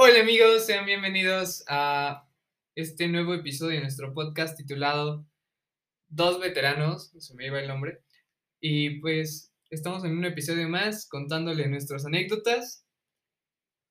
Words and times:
Hola 0.00 0.20
amigos, 0.20 0.64
sean 0.64 0.86
bienvenidos 0.86 1.64
a 1.66 2.24
este 2.76 3.08
nuevo 3.08 3.34
episodio 3.34 3.78
de 3.78 3.80
nuestro 3.80 4.14
podcast 4.14 4.56
titulado 4.56 5.26
Dos 6.06 6.38
veteranos, 6.38 7.10
se 7.18 7.34
me 7.34 7.48
iba 7.48 7.58
el 7.58 7.66
nombre, 7.66 8.04
y 8.60 9.00
pues 9.00 9.52
estamos 9.70 10.04
en 10.04 10.16
un 10.16 10.24
episodio 10.24 10.68
más 10.68 11.08
contándole 11.08 11.66
nuestras 11.66 12.06
anécdotas. 12.06 12.86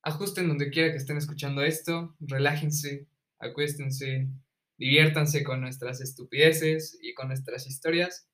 Ajusten 0.02 0.48
donde 0.48 0.70
quiera 0.70 0.92
que 0.92 0.96
estén 0.96 1.18
escuchando 1.18 1.62
esto, 1.62 2.16
relájense, 2.22 3.06
acuéstense, 3.40 4.30
diviértanse 4.78 5.44
con 5.44 5.60
nuestras 5.60 6.00
estupideces 6.00 6.98
y 7.02 7.16
con 7.16 7.28
nuestras 7.28 7.68
historias. 7.68 8.30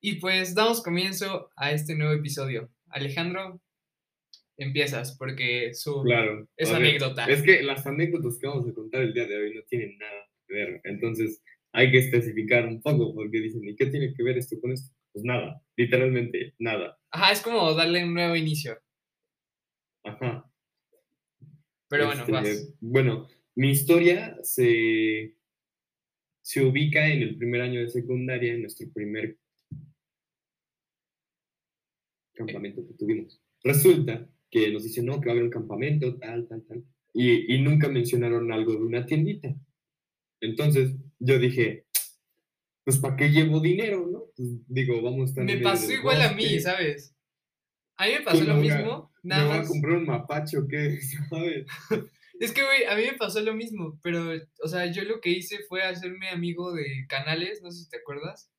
Y 0.00 0.14
pues 0.14 0.54
damos 0.54 0.82
comienzo 0.82 1.50
a 1.56 1.72
este 1.72 1.94
nuevo 1.94 2.14
episodio. 2.14 2.70
Alejandro, 2.88 3.60
empiezas 4.58 5.16
porque 5.18 5.74
su 5.74 6.02
Claro. 6.02 6.48
es 6.56 6.68
ver, 6.70 6.76
anécdota. 6.76 7.26
Es 7.26 7.42
que 7.42 7.62
las 7.62 7.86
anécdotas 7.86 8.38
que 8.38 8.46
vamos 8.46 8.68
a 8.68 8.74
contar 8.74 9.02
el 9.02 9.12
día 9.14 9.26
de 9.26 9.36
hoy 9.36 9.54
no 9.54 9.62
tienen 9.68 9.96
nada 9.98 10.26
que 10.46 10.54
ver. 10.54 10.80
Entonces 10.84 11.42
hay 11.72 11.90
que 11.90 11.98
especificar 11.98 12.66
un 12.66 12.80
poco 12.80 13.14
porque 13.14 13.40
dicen, 13.40 13.62
¿y 13.64 13.76
qué 13.76 13.86
tiene 13.86 14.14
que 14.14 14.22
ver 14.22 14.38
esto 14.38 14.58
con 14.60 14.72
esto? 14.72 14.94
Pues 15.12 15.24
nada, 15.24 15.62
literalmente 15.76 16.54
nada. 16.58 16.98
Ajá, 17.10 17.32
es 17.32 17.40
como 17.42 17.72
darle 17.74 18.04
un 18.04 18.14
nuevo 18.14 18.36
inicio. 18.36 18.78
Ajá. 20.04 20.50
Pero 21.88 22.06
bueno, 22.06 22.22
Este, 22.22 22.32
vas. 22.32 22.74
Bueno, 22.80 23.28
mi 23.54 23.70
historia 23.70 24.36
se, 24.42 25.36
se 26.42 26.64
ubica 26.64 27.06
en 27.08 27.22
el 27.22 27.36
primer 27.36 27.60
año 27.62 27.80
de 27.80 27.88
secundaria, 27.88 28.52
en 28.54 28.62
nuestro 28.62 28.90
primer 28.92 29.36
campamento 32.34 32.86
que 32.86 32.94
tuvimos. 32.94 33.40
Resulta 33.62 34.28
que 34.64 34.72
nos 34.72 34.84
dicen, 34.84 35.04
no, 35.06 35.20
que 35.20 35.26
va 35.26 35.32
a 35.32 35.34
haber 35.34 35.44
un 35.44 35.50
campamento, 35.50 36.16
tal, 36.18 36.46
tal, 36.48 36.62
tal. 36.66 36.82
Y, 37.12 37.54
y 37.54 37.60
nunca 37.60 37.88
mencionaron 37.88 38.50
algo 38.52 38.72
de 38.72 38.78
una 38.78 39.04
tiendita. 39.04 39.54
Entonces 40.40 40.94
yo 41.18 41.38
dije, 41.38 41.86
pues 42.84 42.98
¿para 42.98 43.16
qué 43.16 43.28
llevo 43.30 43.60
dinero, 43.60 44.06
no? 44.10 44.24
Pues, 44.36 44.48
digo, 44.68 45.02
vamos 45.02 45.20
a 45.22 45.24
estar 45.30 45.44
Me 45.44 45.58
pasó 45.58 45.92
igual 45.92 46.22
a 46.22 46.32
mí, 46.32 46.42
bosque, 46.44 46.60
¿sabes? 46.60 47.14
A 47.96 48.06
mí 48.06 48.12
me 48.18 48.20
pasó 48.22 48.38
¿Qué 48.40 48.44
lo 48.46 48.56
voy 48.56 48.68
a- 48.70 48.76
mismo, 48.76 49.12
¿Me 49.22 49.28
nada 49.30 49.44
voy 49.46 49.54
a 49.54 49.58
más. 49.60 49.68
comprar 49.68 49.96
un 49.96 50.06
mapacho 50.06 50.60
o 50.60 50.68
qué? 50.68 50.98
¿Sabes? 51.30 51.66
Es 52.38 52.52
que, 52.52 52.62
güey, 52.62 52.84
a 52.84 52.94
mí 52.96 53.02
me 53.10 53.16
pasó 53.16 53.40
lo 53.40 53.54
mismo, 53.54 53.98
pero, 54.02 54.30
o 54.62 54.68
sea, 54.68 54.92
yo 54.92 55.04
lo 55.04 55.22
que 55.22 55.30
hice 55.30 55.60
fue 55.68 55.82
hacerme 55.82 56.28
amigo 56.28 56.74
de 56.74 56.84
Canales, 57.08 57.62
no 57.62 57.70
sé 57.70 57.84
si 57.84 57.88
te 57.88 57.96
acuerdas, 57.96 58.50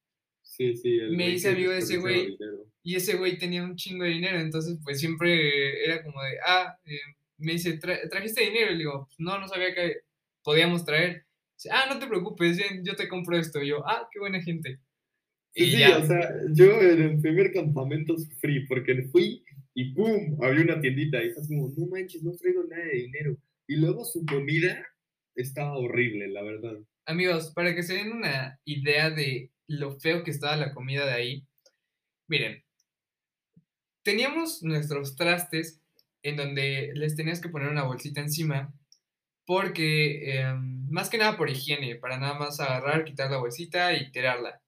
Sí, 0.57 0.75
sí. 0.75 0.97
el 0.97 1.15
Me 1.15 1.29
hice 1.29 1.49
amigo 1.49 1.71
de 1.71 1.79
ese 1.79 1.97
güey. 1.97 2.35
y 2.83 2.95
ese 2.95 3.15
güey 3.17 3.37
tenía 3.37 3.63
un 3.63 3.75
chingo 3.75 4.03
de 4.03 4.09
dinero, 4.11 4.39
entonces, 4.39 4.79
pues 4.83 4.99
siempre 4.99 5.83
era 5.85 6.03
como 6.03 6.21
de, 6.23 6.37
ah, 6.45 6.75
eh, 6.85 6.97
me 7.37 7.53
dice, 7.53 7.79
"Tra- 7.79 8.09
¿trajiste 8.09 8.41
dinero? 8.45 8.71
Y 8.71 8.73
le 8.73 8.79
digo, 8.79 9.05
"Pues, 9.07 9.15
no, 9.19 9.39
no 9.39 9.47
sabía 9.47 9.73
que 9.75 9.97
podíamos 10.43 10.83
traer. 10.85 11.25
Dice, 11.57 11.69
ah, 11.71 11.85
no 11.91 11.99
te 11.99 12.07
preocupes, 12.07 12.57
ven, 12.57 12.83
yo 12.85 12.95
te 12.95 13.07
compro 13.07 13.37
esto. 13.37 13.61
Y 13.61 13.67
yo, 13.69 13.85
ah, 13.87 14.07
qué 14.11 14.19
buena 14.19 14.41
gente. 14.41 14.79
Sí, 15.53 15.63
Y 15.65 15.71
sí, 15.71 15.79
ya. 15.79 15.97
o 15.99 16.05
sea, 16.05 16.29
yo 16.53 16.81
en 16.81 17.01
el 17.01 17.21
primer 17.21 17.51
campamento 17.53 18.17
sufrí 18.17 18.65
porque 18.67 19.03
fui 19.11 19.43
y 19.75 19.93
¡pum! 19.93 20.37
Había 20.43 20.61
una 20.63 20.79
tiendita 20.81 21.23
y 21.23 21.27
estás 21.29 21.47
como, 21.47 21.73
no 21.77 21.87
manches, 21.87 22.23
no 22.23 22.31
traigo 22.35 22.63
nada 22.65 22.83
de 22.85 22.95
dinero. 22.95 23.37
Y 23.67 23.75
luego 23.77 24.05
su 24.05 24.25
comida 24.25 24.85
estaba 25.35 25.77
horrible, 25.77 26.27
la 26.29 26.43
verdad. 26.43 26.77
Amigos, 27.05 27.51
para 27.55 27.73
que 27.75 27.83
se 27.83 27.95
den 27.95 28.11
una 28.11 28.59
idea 28.65 29.09
de 29.09 29.51
lo 29.67 29.99
feo 29.99 30.23
que 30.23 30.31
estaba 30.31 30.55
la 30.55 30.73
comida 30.73 31.05
de 31.05 31.13
ahí, 31.13 31.47
miren, 32.27 32.63
teníamos 34.03 34.63
nuestros 34.63 35.15
trastes 35.15 35.81
en 36.23 36.37
donde 36.37 36.91
les 36.95 37.15
tenías 37.15 37.41
que 37.41 37.49
poner 37.49 37.69
una 37.69 37.83
bolsita 37.83 38.21
encima, 38.21 38.73
porque 39.45 40.39
em, 40.39 40.87
más 40.89 41.09
que 41.09 41.17
nada 41.17 41.37
por 41.37 41.49
higiene, 41.49 41.95
para 41.95 42.17
nada 42.17 42.37
más 42.37 42.59
agarrar, 42.59 43.05
quitar 43.05 43.31
la 43.31 43.37
bolsita 43.37 43.93
y 43.93 44.11
tirarla, 44.11 44.61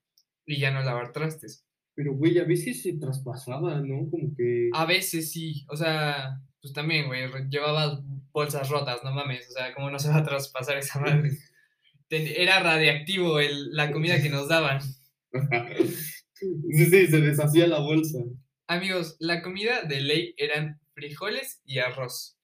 y 0.45 0.59
ya 0.59 0.71
no 0.71 0.81
lavar 0.81 1.11
trastes. 1.11 1.65
Pero, 1.95 2.13
güey, 2.13 2.39
a 2.39 2.45
veces 2.45 2.81
se 2.81 2.93
traspasaba, 2.93 3.81
¿no? 3.81 4.09
Como 4.09 4.33
que... 4.35 4.69
A 4.73 4.85
veces 4.85 5.31
sí, 5.31 5.65
o 5.67 5.75
sea, 5.75 6.41
pues 6.61 6.73
también, 6.73 7.07
güey, 7.07 7.29
llevabas 7.49 7.99
bolsas 8.31 8.69
rotas, 8.69 9.03
no 9.03 9.11
mames, 9.11 9.49
o 9.49 9.51
sea, 9.51 9.73
¿cómo 9.73 9.89
no 9.89 9.99
se 9.99 10.09
va 10.09 10.17
a 10.17 10.23
traspasar 10.23 10.77
esa 10.77 10.99
madre? 10.99 11.31
Era 12.09 12.61
radiactivo 12.61 13.39
el- 13.39 13.71
la 13.71 13.91
comida 13.91 14.21
que 14.21 14.29
nos 14.29 14.47
daban. 14.47 14.81
sí, 16.33 16.85
sí, 16.85 17.07
se 17.07 17.19
deshacía 17.21 17.67
la 17.67 17.79
bolsa. 17.79 18.19
Amigos, 18.67 19.15
la 19.19 19.41
comida 19.41 19.83
de 19.83 20.01
ley 20.01 20.33
eran 20.37 20.79
frijoles 20.93 21.61
y 21.65 21.79
arroz. 21.79 22.37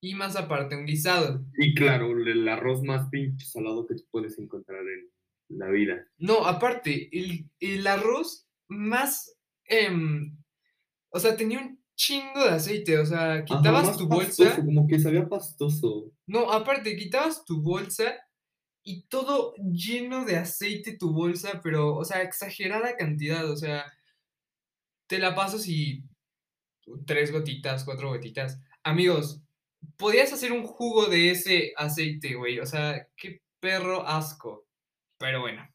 Y 0.00 0.14
más 0.14 0.36
aparte 0.36 0.76
un 0.76 0.84
guisado. 0.84 1.44
Y 1.58 1.74
claro, 1.74 2.10
el 2.10 2.46
arroz 2.48 2.82
más 2.82 3.08
pinche 3.08 3.46
salado 3.46 3.86
que 3.86 3.94
puedes 4.10 4.38
encontrar 4.38 4.80
en 4.82 5.10
la 5.58 5.70
vida. 5.70 6.06
No, 6.18 6.44
aparte, 6.46 7.08
el, 7.12 7.48
el 7.60 7.86
arroz 7.86 8.46
más... 8.68 9.36
em, 9.64 10.36
o 11.10 11.18
sea, 11.18 11.36
tenía 11.36 11.60
un 11.60 11.82
chingo 11.96 12.44
de 12.44 12.50
aceite. 12.50 12.98
O 12.98 13.06
sea, 13.06 13.44
quitabas 13.44 13.86
más 13.86 13.96
tu 13.96 14.06
pastoso, 14.08 14.44
bolsa. 14.44 14.64
como 14.64 14.86
que 14.86 14.98
sabía 14.98 15.26
pastoso. 15.26 16.12
No, 16.26 16.50
aparte, 16.52 16.96
quitabas 16.96 17.42
tu 17.46 17.62
bolsa 17.62 18.14
y 18.84 19.06
todo 19.06 19.54
lleno 19.56 20.26
de 20.26 20.36
aceite 20.36 20.98
tu 20.98 21.12
bolsa, 21.12 21.60
pero, 21.62 21.96
o 21.96 22.04
sea, 22.04 22.22
exagerada 22.22 22.96
cantidad. 22.96 23.50
O 23.50 23.56
sea, 23.56 23.90
te 25.06 25.18
la 25.18 25.34
pasas 25.34 25.66
y 25.66 26.04
tres 27.06 27.32
gotitas, 27.32 27.82
cuatro 27.84 28.10
gotitas. 28.10 28.60
Amigos, 28.82 29.42
podías 29.96 30.32
hacer 30.34 30.52
un 30.52 30.64
jugo 30.64 31.06
de 31.06 31.30
ese 31.30 31.72
aceite, 31.76 32.34
güey. 32.34 32.60
O 32.60 32.66
sea, 32.66 33.08
qué 33.16 33.40
perro 33.58 34.06
asco. 34.06 34.66
Pero 35.18 35.40
bueno. 35.40 35.66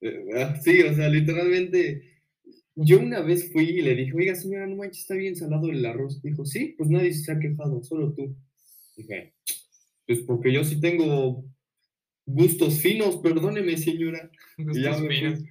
Eh, 0.00 0.24
ah, 0.36 0.56
Sí, 0.62 0.80
o 0.82 0.94
sea, 0.94 1.08
literalmente. 1.08 2.14
Yo 2.80 3.00
una 3.00 3.20
vez 3.20 3.52
fui 3.52 3.64
y 3.64 3.82
le 3.82 3.96
dije, 3.96 4.12
oiga, 4.14 4.36
señora, 4.36 4.66
no 4.66 4.76
manches, 4.76 5.00
está 5.00 5.14
bien 5.14 5.34
salado 5.34 5.68
el 5.68 5.84
arroz. 5.84 6.22
Dijo, 6.22 6.46
sí, 6.46 6.76
pues 6.78 6.88
nadie 6.88 7.12
se 7.12 7.32
ha 7.32 7.38
quejado, 7.38 7.82
solo 7.82 8.14
tú. 8.14 8.36
Dije, 8.96 9.34
pues 10.06 10.20
porque 10.20 10.52
yo 10.52 10.62
sí 10.62 10.80
tengo 10.80 11.44
gustos 12.28 12.80
finos, 12.80 13.16
perdóneme, 13.18 13.76
señora. 13.76 14.30
Ya 14.58 14.90
Gustos 14.90 14.98
fui. 14.98 15.16
finos. 15.16 15.44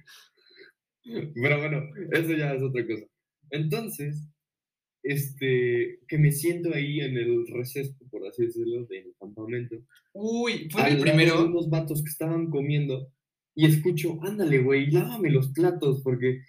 Pero 1.34 1.58
bueno, 1.58 1.82
eso 2.12 2.32
ya 2.34 2.54
es 2.54 2.62
otra 2.62 2.86
cosa. 2.86 3.04
Entonces, 3.50 4.28
este, 5.02 6.00
que 6.06 6.18
me 6.18 6.32
siento 6.32 6.74
ahí 6.74 7.00
en 7.00 7.16
el 7.16 7.46
receso, 7.48 7.94
por 8.10 8.26
así 8.26 8.46
decirlo, 8.46 8.84
del 8.86 9.14
campamento. 9.18 9.76
Uy, 10.12 10.68
fue 10.70 10.90
el 10.90 11.00
primero. 11.00 11.46
unos 11.46 11.70
vatos 11.70 12.02
que 12.02 12.10
estaban 12.10 12.50
comiendo 12.50 13.10
y 13.54 13.66
escucho, 13.66 14.18
ándale, 14.22 14.58
güey, 14.58 14.90
lávame 14.90 15.30
los 15.30 15.48
platos 15.52 16.02
porque 16.02 16.42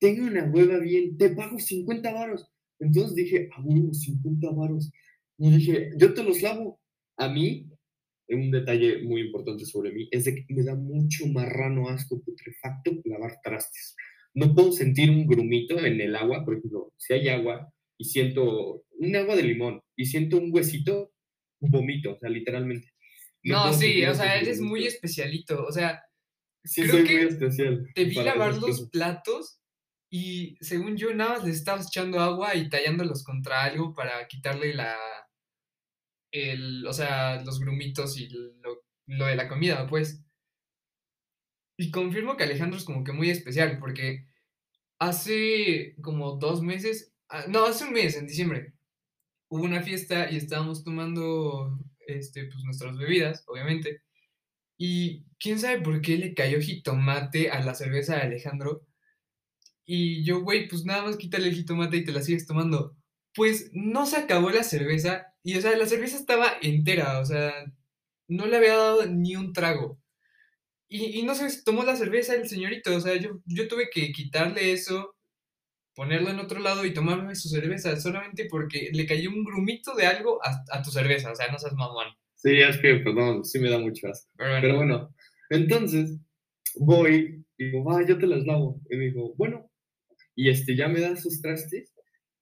tengo 0.00 0.26
una 0.26 0.44
hueva 0.44 0.78
bien, 0.78 1.16
te 1.16 1.30
pago 1.30 1.58
50 1.58 2.12
varos. 2.12 2.50
Entonces 2.80 3.14
dije, 3.14 3.48
ah, 3.52 3.62
huevo, 3.64 3.92
50 3.92 4.50
varos. 4.52 4.90
Y 5.38 5.50
dije, 5.50 5.90
yo 5.96 6.14
te 6.14 6.22
los 6.22 6.42
lavo. 6.42 6.80
A 7.16 7.28
mí, 7.28 7.68
un 8.36 8.50
detalle 8.50 9.02
muy 9.02 9.22
importante 9.22 9.64
sobre 9.66 9.92
mí 9.92 10.08
es 10.10 10.24
de 10.24 10.34
que 10.34 10.46
me 10.54 10.62
da 10.64 10.74
mucho 10.74 11.26
marrano 11.28 11.88
asco 11.88 12.22
putrefacto 12.22 12.92
lavar 13.04 13.38
trastes. 13.42 13.94
No 14.34 14.54
puedo 14.54 14.72
sentir 14.72 15.10
un 15.10 15.26
grumito 15.26 15.78
en 15.78 16.00
el 16.00 16.14
agua, 16.16 16.44
por 16.44 16.56
ejemplo, 16.58 16.92
si 16.96 17.14
hay 17.14 17.28
agua 17.28 17.72
y 17.98 18.04
siento 18.04 18.84
un 18.98 19.16
agua 19.16 19.34
de 19.36 19.42
limón 19.42 19.82
y 19.96 20.06
siento 20.06 20.36
un 20.38 20.50
huesito, 20.54 21.12
vomito, 21.60 22.12
o 22.14 22.18
sea, 22.18 22.28
literalmente. 22.30 22.88
No, 23.42 23.72
sí, 23.72 24.04
o 24.04 24.14
sea, 24.14 24.38
eres 24.38 24.60
muy 24.60 24.86
especialito. 24.86 25.64
O 25.64 25.72
sea, 25.72 26.02
Sí, 26.64 26.82
creo 26.82 26.92
soy 26.96 27.04
que 27.04 27.14
muy 27.14 27.26
especial. 27.28 27.86
te 27.94 28.04
vi 28.04 28.14
lavar 28.16 28.54
los 28.56 28.80
cosas. 28.80 28.90
platos 28.90 29.60
y 30.10 30.56
según 30.60 30.96
yo 30.96 31.14
nada 31.14 31.38
más 31.38 31.44
les 31.46 31.56
estabas 31.56 31.86
echando 31.88 32.20
agua 32.20 32.54
y 32.56 32.68
tallándolos 32.68 33.24
contra 33.24 33.62
algo 33.64 33.94
para 33.94 34.26
quitarle 34.28 34.74
la 34.74 34.96
el, 36.32 36.86
o 36.86 36.92
sea, 36.92 37.42
los 37.42 37.60
grumitos 37.60 38.18
y 38.18 38.28
lo, 38.28 38.84
lo 39.06 39.26
de 39.26 39.36
la 39.36 39.48
comida, 39.48 39.86
pues. 39.86 40.24
Y 41.78 41.90
confirmo 41.90 42.36
que 42.36 42.44
Alejandro 42.44 42.78
es 42.78 42.84
como 42.84 43.04
que 43.04 43.12
muy 43.12 43.30
especial 43.30 43.78
porque 43.78 44.26
hace 44.98 45.96
como 46.02 46.36
dos 46.36 46.62
meses, 46.62 47.14
ah, 47.28 47.44
no, 47.48 47.66
hace 47.66 47.84
un 47.84 47.92
mes, 47.92 48.16
en 48.16 48.26
diciembre, 48.26 48.74
hubo 49.48 49.64
una 49.64 49.82
fiesta 49.82 50.30
y 50.30 50.36
estábamos 50.36 50.84
tomando 50.84 51.78
este, 52.06 52.46
pues, 52.46 52.64
nuestras 52.64 52.96
bebidas, 52.98 53.44
obviamente. 53.46 54.02
Y 54.78 55.24
quién 55.40 55.58
sabe 55.58 55.80
por 55.82 56.00
qué 56.02 56.18
le 56.18 56.34
cayó 56.34 56.60
jitomate 56.60 57.50
a 57.50 57.62
la 57.62 57.74
cerveza 57.74 58.16
de 58.16 58.22
Alejandro. 58.22 58.86
Y 59.86 60.24
yo, 60.24 60.42
güey, 60.42 60.68
pues 60.68 60.84
nada 60.84 61.04
más 61.04 61.16
quítale 61.16 61.48
el 61.48 61.54
jitomate 61.54 61.98
y 61.98 62.04
te 62.04 62.12
la 62.12 62.22
sigues 62.22 62.46
tomando. 62.46 62.97
Pues 63.38 63.70
no 63.72 64.04
se 64.06 64.18
acabó 64.18 64.50
la 64.50 64.64
cerveza. 64.64 65.34
Y, 65.42 65.56
o 65.56 65.62
sea, 65.62 65.76
la 65.78 65.86
cerveza 65.86 66.18
estaba 66.18 66.58
entera. 66.60 67.20
O 67.20 67.24
sea, 67.24 67.54
no 68.28 68.46
le 68.46 68.56
había 68.58 68.76
dado 68.76 69.06
ni 69.06 69.36
un 69.36 69.54
trago. 69.54 69.98
Y, 70.88 71.20
y 71.20 71.22
no 71.24 71.34
se 71.34 71.62
tomó 71.64 71.84
la 71.84 71.96
cerveza 71.96 72.34
el 72.34 72.48
señorito. 72.48 72.94
O 72.96 73.00
sea, 73.00 73.16
yo, 73.16 73.40
yo 73.46 73.68
tuve 73.68 73.90
que 73.90 74.12
quitarle 74.12 74.72
eso 74.72 75.14
ponerlo 75.94 76.30
en 76.30 76.38
otro 76.38 76.60
lado 76.60 76.84
y 76.84 76.94
tomarme 76.94 77.34
su 77.34 77.48
cerveza, 77.48 77.98
solamente 77.98 78.46
porque 78.48 78.90
le 78.92 79.04
cayó 79.04 79.30
un 79.30 79.42
grumito 79.42 79.96
de 79.96 80.06
algo 80.06 80.38
a, 80.44 80.64
a 80.70 80.80
tu 80.80 80.92
cerveza, 80.92 81.32
o 81.32 81.34
sea, 81.34 81.50
no 81.50 81.58
seas 81.58 81.74
mamón. 81.74 82.06
Sí, 82.36 82.52
es 82.60 82.78
que, 82.78 82.94
perdón, 82.96 83.44
sí 83.44 83.58
me 83.58 83.68
da 83.68 83.80
mucho 83.80 84.06
asco. 84.06 84.30
Pero 84.36 84.50
bueno, 84.50 84.62
Pero 84.62 84.76
bueno, 84.76 85.14
entonces 85.50 86.20
voy 86.76 87.44
y 87.58 87.64
digo, 87.64 87.82
va, 87.84 88.06
yo 88.06 88.16
te 88.16 88.28
las 88.28 88.46
lavo. 88.46 88.80
Y 88.88 88.96
me 88.96 89.06
dijo, 89.06 89.34
bueno, 89.36 89.68
y 90.36 90.50
este, 90.50 90.76
ya 90.76 90.86
me 90.86 91.00
da 91.00 91.16
sus 91.16 91.42
trastes. 91.42 91.92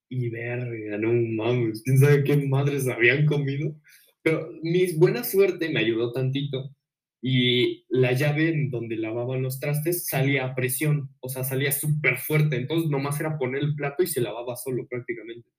Y 0.09 0.29
verga, 0.29 0.97
no 0.97 1.11
mames, 1.43 1.83
quién 1.83 1.99
sabe 1.99 2.23
qué 2.23 2.37
madres 2.37 2.87
habían 2.87 3.25
comido. 3.25 3.75
Pero 4.21 4.49
mi 4.61 4.91
buena 4.93 5.23
suerte 5.23 5.69
me 5.69 5.79
ayudó 5.79 6.11
tantito. 6.11 6.75
Y 7.21 7.85
la 7.89 8.13
llave 8.13 8.49
en 8.49 8.69
donde 8.69 8.95
lavaban 8.95 9.41
los 9.41 9.59
trastes 9.59 10.07
salía 10.07 10.45
a 10.45 10.55
presión, 10.55 11.09
o 11.19 11.29
sea, 11.29 11.43
salía 11.43 11.71
súper 11.71 12.17
fuerte. 12.17 12.55
Entonces, 12.55 12.89
nomás 12.89 13.19
era 13.19 13.37
poner 13.37 13.63
el 13.63 13.75
plato 13.75 14.03
y 14.03 14.07
se 14.07 14.21
lavaba 14.21 14.55
solo 14.55 14.87
prácticamente. 14.87 15.49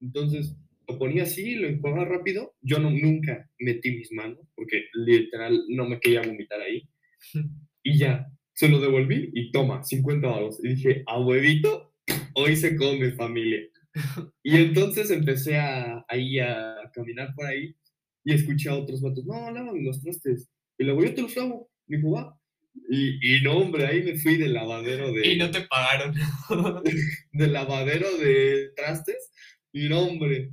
Entonces, 0.00 0.56
lo 0.88 0.98
ponía 0.98 1.24
así, 1.24 1.54
lo 1.54 1.68
enjuagaba 1.68 2.06
rápido. 2.06 2.54
Yo 2.62 2.78
no, 2.78 2.90
nunca 2.90 3.48
metí 3.58 3.90
mis 3.90 4.12
manos, 4.12 4.40
porque 4.54 4.84
literal 4.94 5.64
no 5.68 5.88
me 5.88 6.00
quería 6.00 6.22
vomitar 6.22 6.60
ahí. 6.60 6.88
Y 7.84 7.98
ya, 7.98 8.28
se 8.54 8.68
lo 8.68 8.78
devolví 8.80 9.30
y 9.34 9.50
toma, 9.50 9.82
50 9.82 10.28
dólares. 10.28 10.60
Y 10.62 10.68
dije, 10.68 11.02
a 11.04 11.18
huevito, 11.18 11.91
hoy 12.34 12.56
se 12.56 12.76
come 12.76 13.12
familia. 13.12 13.60
Y 14.42 14.56
entonces 14.56 15.10
empecé 15.10 15.58
a, 15.58 16.04
ahí 16.08 16.38
a 16.38 16.76
caminar 16.94 17.34
por 17.34 17.46
ahí 17.46 17.74
y 18.24 18.32
escuché 18.32 18.68
a 18.68 18.76
otros 18.76 19.02
vatos, 19.02 19.24
no, 19.26 19.50
lávame 19.50 19.82
los 19.82 20.00
trastes. 20.00 20.50
Y 20.78 20.84
luego 20.84 21.04
yo 21.04 21.14
te 21.14 21.22
los 21.22 21.36
lavo. 21.36 21.70
Me 21.86 21.96
dijo, 21.96 22.12
va. 22.12 22.38
Y, 22.88 23.36
y 23.36 23.42
no, 23.42 23.58
hombre, 23.58 23.86
ahí 23.86 24.02
me 24.02 24.16
fui 24.16 24.36
del 24.36 24.54
lavadero 24.54 25.12
de, 25.12 25.26
y 25.32 25.36
no 25.36 25.50
te 25.50 25.62
pagaron. 25.62 26.14
del 27.32 27.52
lavadero 27.52 28.16
de 28.18 28.70
trastes. 28.76 29.30
Y 29.72 29.88
no, 29.88 30.00
hombre, 30.00 30.52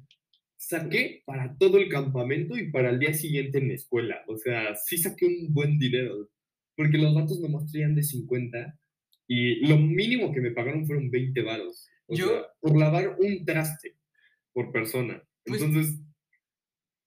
saqué 0.57 1.23
para 1.25 1.55
todo 1.57 1.77
el 1.77 1.89
campamento 1.89 2.57
y 2.57 2.71
para 2.71 2.89
el 2.89 2.99
día 2.99 3.13
siguiente 3.13 3.59
en 3.59 3.69
la 3.69 3.75
escuela. 3.75 4.23
O 4.27 4.37
sea, 4.37 4.75
sí 4.75 4.97
saqué 4.97 5.25
un 5.25 5.53
buen 5.53 5.77
dinero. 5.77 6.29
Porque 6.75 6.97
los 6.97 7.13
vatos 7.13 7.39
nomás 7.39 7.69
traían 7.71 7.95
de 7.95 8.03
50 8.03 8.79
y 9.31 9.65
lo 9.67 9.77
mínimo 9.77 10.33
que 10.33 10.41
me 10.41 10.51
pagaron 10.51 10.85
fueron 10.87 11.09
20 11.11 11.41
varos. 11.43 11.87
O 12.07 12.15
Yo- 12.15 12.27
sea, 12.27 12.41
por 12.59 12.77
lavar 12.77 13.15
un 13.19 13.45
traste 13.45 13.95
por 14.51 14.71
persona. 14.71 15.23
Pues- 15.45 15.61
Entonces, 15.61 16.01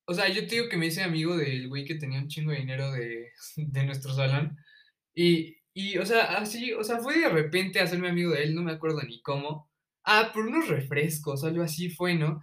O 0.04 0.14
sea, 0.14 0.28
yo 0.28 0.46
te 0.46 0.54
digo 0.56 0.68
que 0.68 0.76
me 0.76 0.86
hice 0.86 1.02
amigo 1.02 1.36
del 1.36 1.68
güey 1.68 1.84
que 1.84 1.94
tenía 1.96 2.18
un 2.20 2.28
chingo 2.28 2.50
de 2.52 2.58
dinero 2.58 2.90
de, 2.92 3.28
de 3.56 3.84
nuestro 3.86 4.12
salón. 4.14 4.56
Y, 5.14 5.56
y, 5.74 5.98
o 5.98 6.06
sea, 6.06 6.38
así, 6.38 6.72
o 6.72 6.82
sea, 6.84 6.98
fue 6.98 7.18
de 7.18 7.28
repente 7.28 7.80
hacerme 7.80 8.08
amigo 8.08 8.30
de 8.32 8.42
él, 8.44 8.54
no 8.54 8.62
me 8.62 8.72
acuerdo 8.72 9.00
ni 9.02 9.20
cómo. 9.22 9.70
Ah, 10.04 10.30
por 10.34 10.46
unos 10.46 10.68
refrescos, 10.68 11.44
algo 11.44 11.62
así 11.62 11.88
fue, 11.90 12.14
¿no? 12.14 12.42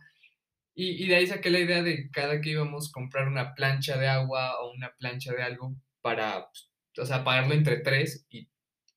Y, 0.75 1.03
y 1.03 1.07
de 1.07 1.15
ahí 1.17 1.27
saqué 1.27 1.49
la 1.49 1.59
idea 1.59 1.83
de 1.83 2.09
cada 2.11 2.39
que 2.41 2.51
íbamos 2.51 2.87
a 2.89 2.91
comprar 2.93 3.27
una 3.27 3.53
plancha 3.55 3.97
de 3.97 4.07
agua 4.07 4.59
o 4.61 4.71
una 4.73 4.93
plancha 4.97 5.33
de 5.33 5.43
algo 5.43 5.75
para, 6.01 6.47
pues, 6.49 6.71
o 6.97 7.05
sea, 7.05 7.23
pagarlo 7.25 7.53
entre 7.53 7.77
tres 7.81 8.25
y 8.29 8.47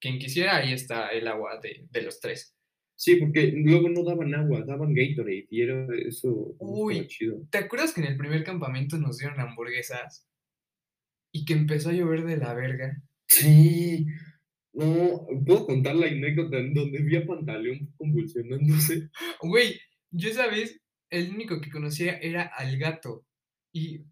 quien 0.03 0.19
quisiera, 0.19 0.57
ahí 0.57 0.73
está 0.73 1.09
el 1.11 1.29
agua 1.29 1.61
de, 1.63 1.87
de 1.89 2.03
los 2.03 2.19
tres. 2.21 2.57
sí, 2.97 3.17
porque 3.17 3.53
luego 3.55 3.89
no 3.89 4.03
daban 4.03 4.35
agua, 4.35 4.65
daban 4.67 4.93
Gatorade 4.95 5.47
y 5.49 5.63
era 5.63 5.87
eso. 6.07 6.57
Uy. 6.59 7.07
chido. 7.07 7.41
¿Te 7.51 7.59
acuerdas 7.59 7.95
que 7.95 8.01
en 8.01 8.09
el 8.09 8.17
primer 8.17 8.43
campamento 8.43 8.99
nos 8.99 9.19
dieron 9.19 9.41
hamburguesas? 9.41 10.29
Y 11.33 11.45
que 11.45 11.55
empezó 11.55 11.91
a 11.91 11.93
llover 11.93 12.25
de 12.25 12.37
la 12.37 12.53
verga. 12.53 13.01
Sí. 13.29 14.07
No, 14.75 15.27
puedo 15.47 15.67
contar 15.67 15.95
la 15.95 16.07
anécdota 16.07 16.59
en 16.59 16.75
donde 16.75 16.99
vi 17.01 17.17
a 17.17 17.27
Pantaleón 17.27 17.95
convulsionándose. 17.97 19.09
Güey, 19.41 19.81
yo 20.11 20.31
esa 20.31 20.49
vez, 20.49 20.81
el 21.11 21.31
único 21.31 21.61
que 21.61 21.71
conocía 21.71 22.19
era 22.19 22.43
al 22.43 22.77
gato. 22.77 23.25
Y 23.73 24.05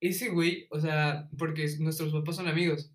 ese 0.00 0.30
güey, 0.30 0.66
o 0.70 0.80
sea, 0.80 1.28
porque 1.38 1.68
nuestros 1.78 2.12
papás 2.12 2.36
son 2.36 2.48
amigos. 2.48 2.92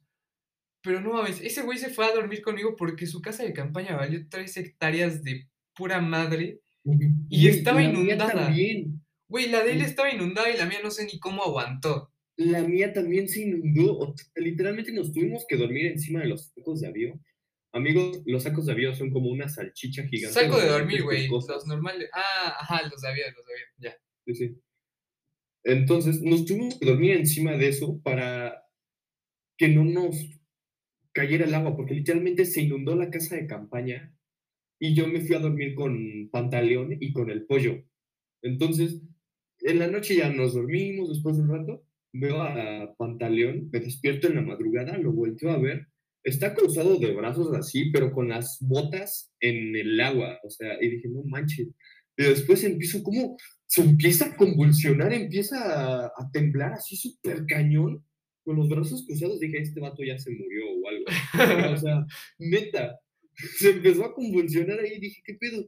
Pero 0.86 1.02
no 1.02 1.14
mames, 1.14 1.42
ese 1.42 1.64
güey 1.64 1.80
se 1.80 1.90
fue 1.90 2.06
a 2.06 2.14
dormir 2.14 2.42
conmigo 2.44 2.76
porque 2.76 3.08
su 3.08 3.20
casa 3.22 3.44
de 3.44 3.54
campaña 3.54 3.96
valió 3.98 4.26
tres 4.30 4.56
hectáreas 4.56 5.24
de 5.24 5.50
pura 5.76 6.00
madre. 6.00 6.62
Y 6.84 7.42
Güey, 7.42 7.48
estaba 7.48 7.82
la 7.82 7.90
mía 7.90 8.00
inundada. 8.04 8.34
también. 8.46 9.02
Güey, 9.28 9.50
la 9.50 9.64
de 9.64 9.72
él 9.74 9.82
estaba 9.82 10.14
inundada 10.14 10.50
y 10.52 10.58
la 10.58 10.68
mía 10.68 10.78
no 10.84 10.92
sé 10.92 11.06
ni 11.06 11.18
cómo 11.18 11.44
aguantó. 11.44 12.12
La 12.38 12.62
mía 12.62 12.94
también 12.94 13.28
se 13.28 13.42
inundó. 13.42 14.14
literalmente 14.36 14.92
nos 14.92 15.12
tuvimos 15.12 15.46
que 15.48 15.58
dormir 15.58 15.88
encima 15.88 16.20
de 16.20 16.28
los 16.28 16.52
sacos 16.54 16.82
de 16.82 16.88
avión. 16.88 17.26
Amigos, 17.74 18.22
los 18.26 18.44
sacos 18.44 18.68
de 18.68 18.74
avión 18.74 18.96
son 18.96 19.10
como 19.10 19.30
una 19.32 19.50
salchicha 19.50 20.04
gigante. 20.08 20.40
Saco 20.40 20.60
de 20.62 20.68
dormir, 20.68 21.04
güey. 21.04 21.28
Los 21.28 21.48
normales. 21.66 22.10
Ah, 22.14 22.56
ajá, 22.60 22.88
los 22.88 23.02
de 23.02 23.08
avión, 23.10 23.34
los 23.36 23.46
de 23.46 23.54
avión, 23.54 23.70
ya. 23.80 23.98
Sí, 24.28 24.36
sí. 24.36 24.62
Entonces, 25.64 26.22
nos 26.22 26.46
tuvimos 26.46 26.78
que 26.80 26.86
dormir 26.86 27.18
encima 27.18 27.54
de 27.58 27.70
eso 27.70 28.00
para 28.04 28.64
que 29.58 29.68
no 29.68 29.84
nos 29.84 30.16
cayera 31.16 31.46
el 31.46 31.56
agua, 31.56 31.76
porque 31.76 31.96
literalmente 31.96 32.46
se 32.46 32.62
inundó 32.62 32.94
la 32.96 33.10
casa 33.10 33.36
de 33.36 33.48
campaña 33.48 34.14
y 34.80 34.94
yo 34.94 35.08
me 35.08 35.22
fui 35.22 35.36
a 35.36 35.40
dormir 35.40 35.74
con 35.74 36.30
Pantaleón 36.30 36.98
y 37.00 37.14
con 37.14 37.30
el 37.30 37.46
pollo. 37.46 37.82
Entonces, 38.42 39.02
en 39.62 39.80
la 39.80 39.88
noche 39.88 40.18
ya 40.18 40.30
nos 40.30 40.54
dormimos, 40.54 41.08
después 41.10 41.38
de 41.38 41.44
un 41.44 41.50
rato, 41.50 41.86
veo 42.12 42.42
a 42.42 42.94
Pantaleón, 42.98 43.70
me 43.72 43.80
despierto 43.80 44.28
en 44.28 44.36
la 44.36 44.42
madrugada, 44.42 44.98
lo 44.98 45.14
vuelto 45.14 45.50
a 45.50 45.58
ver, 45.58 45.88
está 46.22 46.54
cruzado 46.54 47.00
de 47.00 47.14
brazos 47.14 47.56
así, 47.56 47.92
pero 47.92 48.12
con 48.12 48.28
las 48.28 48.58
botas 48.60 49.32
en 49.40 49.74
el 49.74 50.00
agua, 50.02 50.38
o 50.44 50.50
sea, 50.50 50.78
y 50.82 50.90
dije, 50.90 51.08
no 51.08 51.24
manches. 51.24 51.70
Y 52.18 52.24
después 52.24 52.62
empiezo 52.66 53.02
como, 53.04 53.38
se 53.68 53.82
empieza 53.82 54.26
a 54.26 54.36
convulsionar, 54.36 55.14
empieza 55.14 56.06
a, 56.06 56.06
a 56.08 56.32
temblar 56.34 56.74
así 56.74 56.98
súper 56.98 57.46
cañón, 57.46 58.04
con 58.44 58.58
los 58.58 58.68
brazos 58.68 59.06
cruzados, 59.08 59.40
dije, 59.40 59.60
este 59.62 59.80
vato 59.80 60.04
ya 60.04 60.18
se 60.20 60.32
murió 60.32 60.65
o 61.74 61.78
sea, 61.78 62.06
neta, 62.40 63.00
se 63.60 63.72
empezó 63.72 64.06
a 64.06 64.14
convulsionar 64.14 64.80
ahí 64.80 65.00
dije, 65.00 65.22
¿qué 65.26 65.36
pedo? 65.36 65.64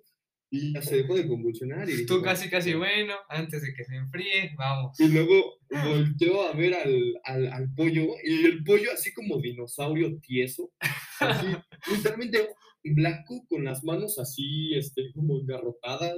Y 0.49 0.73
ya 0.73 0.81
se 0.81 0.97
dejó 0.97 1.15
de 1.15 1.27
convulsionar. 1.27 1.89
Y 1.89 1.91
dije, 1.91 2.05
Tú 2.05 2.17
"Va". 2.19 2.23
casi, 2.29 2.49
casi, 2.49 2.73
bueno, 2.73 3.13
antes 3.27 3.61
de 3.61 3.73
que 3.73 3.83
se 3.83 3.95
enfríe, 3.97 4.53
vamos. 4.57 4.97
Y 4.97 5.09
luego 5.09 5.59
volteó 5.69 6.43
a 6.43 6.53
ver 6.53 6.73
al, 6.73 7.19
al, 7.25 7.47
al 7.51 7.73
pollo 7.73 8.05
y 8.23 8.45
el 8.45 8.63
pollo 8.63 8.91
así 8.93 9.13
como 9.13 9.41
dinosaurio 9.41 10.17
tieso, 10.21 10.71
así, 11.19 11.47
literalmente 11.91 12.47
blanco 12.83 13.45
con 13.49 13.65
las 13.65 13.83
manos 13.83 14.17
así, 14.19 14.73
este, 14.75 15.11
como 15.13 15.37
engarrotadas. 15.41 16.15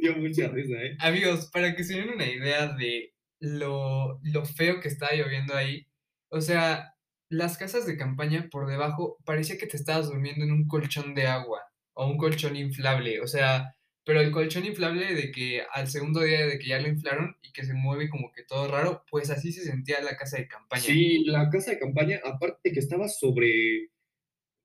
Dio 0.00 0.16
mucha 0.16 0.48
risa, 0.48 0.74
¿eh? 0.82 0.96
Amigos, 1.00 1.50
para 1.52 1.74
que 1.74 1.82
se 1.82 1.94
den 1.96 2.10
una 2.10 2.26
idea 2.26 2.68
de 2.76 3.14
lo, 3.40 4.20
lo 4.22 4.44
feo 4.44 4.80
que 4.80 4.88
estaba 4.88 5.12
lloviendo 5.14 5.54
ahí, 5.54 5.86
o 6.30 6.40
sea, 6.40 6.94
las 7.30 7.58
casas 7.58 7.86
de 7.86 7.96
campaña 7.96 8.48
por 8.50 8.68
debajo 8.68 9.18
parecía 9.24 9.58
que 9.58 9.66
te 9.66 9.76
estabas 9.76 10.08
durmiendo 10.08 10.44
en 10.44 10.52
un 10.52 10.66
colchón 10.66 11.14
de 11.14 11.26
agua 11.26 11.62
o 11.94 12.06
un 12.06 12.16
colchón 12.16 12.56
inflable, 12.56 13.20
o 13.20 13.26
sea, 13.26 13.74
pero 14.04 14.20
el 14.20 14.30
colchón 14.30 14.64
inflable 14.64 15.14
de 15.14 15.30
que 15.30 15.62
al 15.70 15.88
segundo 15.88 16.22
día 16.22 16.46
de 16.46 16.58
que 16.58 16.68
ya 16.68 16.80
lo 16.80 16.88
inflaron 16.88 17.36
y 17.42 17.52
que 17.52 17.64
se 17.64 17.74
mueve 17.74 18.08
como 18.08 18.32
que 18.32 18.42
todo 18.42 18.66
raro, 18.66 19.04
pues 19.10 19.28
así 19.28 19.52
se 19.52 19.64
sentía 19.64 20.00
la 20.00 20.16
casa 20.16 20.38
de 20.38 20.48
campaña. 20.48 20.82
Sí, 20.82 21.24
la 21.24 21.50
casa 21.50 21.72
de 21.72 21.78
campaña, 21.78 22.20
aparte 22.24 22.60
de 22.64 22.72
que 22.72 22.80
estaba 22.80 23.08
sobre 23.08 23.90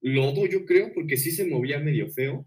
lodo, 0.02 0.46
yo 0.46 0.66
creo, 0.66 0.94
porque 0.94 1.18
sí 1.18 1.32
se 1.32 1.46
movía 1.46 1.80
medio 1.80 2.10
feo, 2.10 2.46